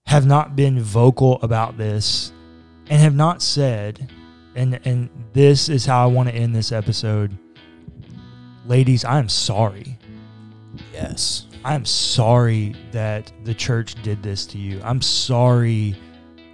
Have 0.07 0.27
not 0.27 0.55
been 0.55 0.81
vocal 0.81 1.41
about 1.43 1.77
this 1.77 2.33
and 2.89 3.01
have 3.01 3.15
not 3.15 3.43
said 3.43 4.11
and 4.55 4.79
and 4.85 5.09
this 5.33 5.69
is 5.69 5.85
how 5.85 6.05
I 6.05 6.07
want 6.07 6.29
to 6.29 6.35
end 6.35 6.55
this 6.55 6.73
episode. 6.73 7.37
Ladies, 8.67 9.05
I'm 9.05 9.29
sorry. 9.29 9.99
Yes. 10.93 11.47
I'm 11.65 11.85
sorry 11.85 12.77
that 12.93 13.33
the 13.45 13.55
church 13.55 14.01
did 14.03 14.23
this 14.23 14.47
to 14.47 14.59
you. 14.59 14.81
I'm 14.85 15.03
sorry 15.03 15.97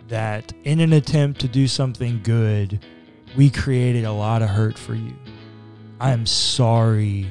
that 0.08 0.52
in 0.64 0.80
an 0.80 0.92
attempt 0.92 1.40
to 1.40 1.48
do 1.48 1.66
something 1.68 2.20
good, 2.22 2.84
we 3.36 3.50
created 3.50 4.04
a 4.04 4.12
lot 4.12 4.42
of 4.42 4.48
hurt 4.48 4.78
for 4.78 4.94
you. 4.94 5.14
I 6.00 6.12
am 6.12 6.26
sorry 6.26 7.28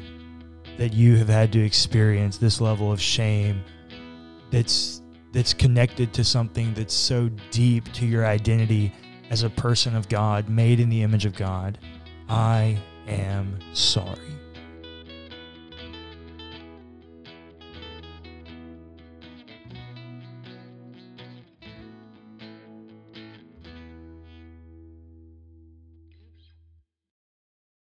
that 0.78 0.94
you 0.94 1.18
have 1.18 1.30
had 1.30 1.52
to 1.54 1.64
experience 1.64 2.38
this 2.38 2.62
level 2.62 2.92
of 2.92 3.02
shame 3.02 3.64
that's 4.52 4.99
that's 5.32 5.54
connected 5.54 6.13
to 6.13 6.24
something 6.24 6.74
that's 6.74 6.94
so 6.94 7.30
deep 7.52 7.92
to 7.94 8.06
your 8.06 8.26
identity 8.26 8.94
as 9.30 9.44
a 9.44 9.50
person 9.50 9.96
of 9.96 10.10
God, 10.10 10.50
made 10.50 10.80
in 10.80 10.89
the 10.89 11.04
image 11.04 11.26
of 11.26 11.36
God. 11.36 11.78
I 12.28 12.80
am 13.08 13.60
sorry. 13.74 14.38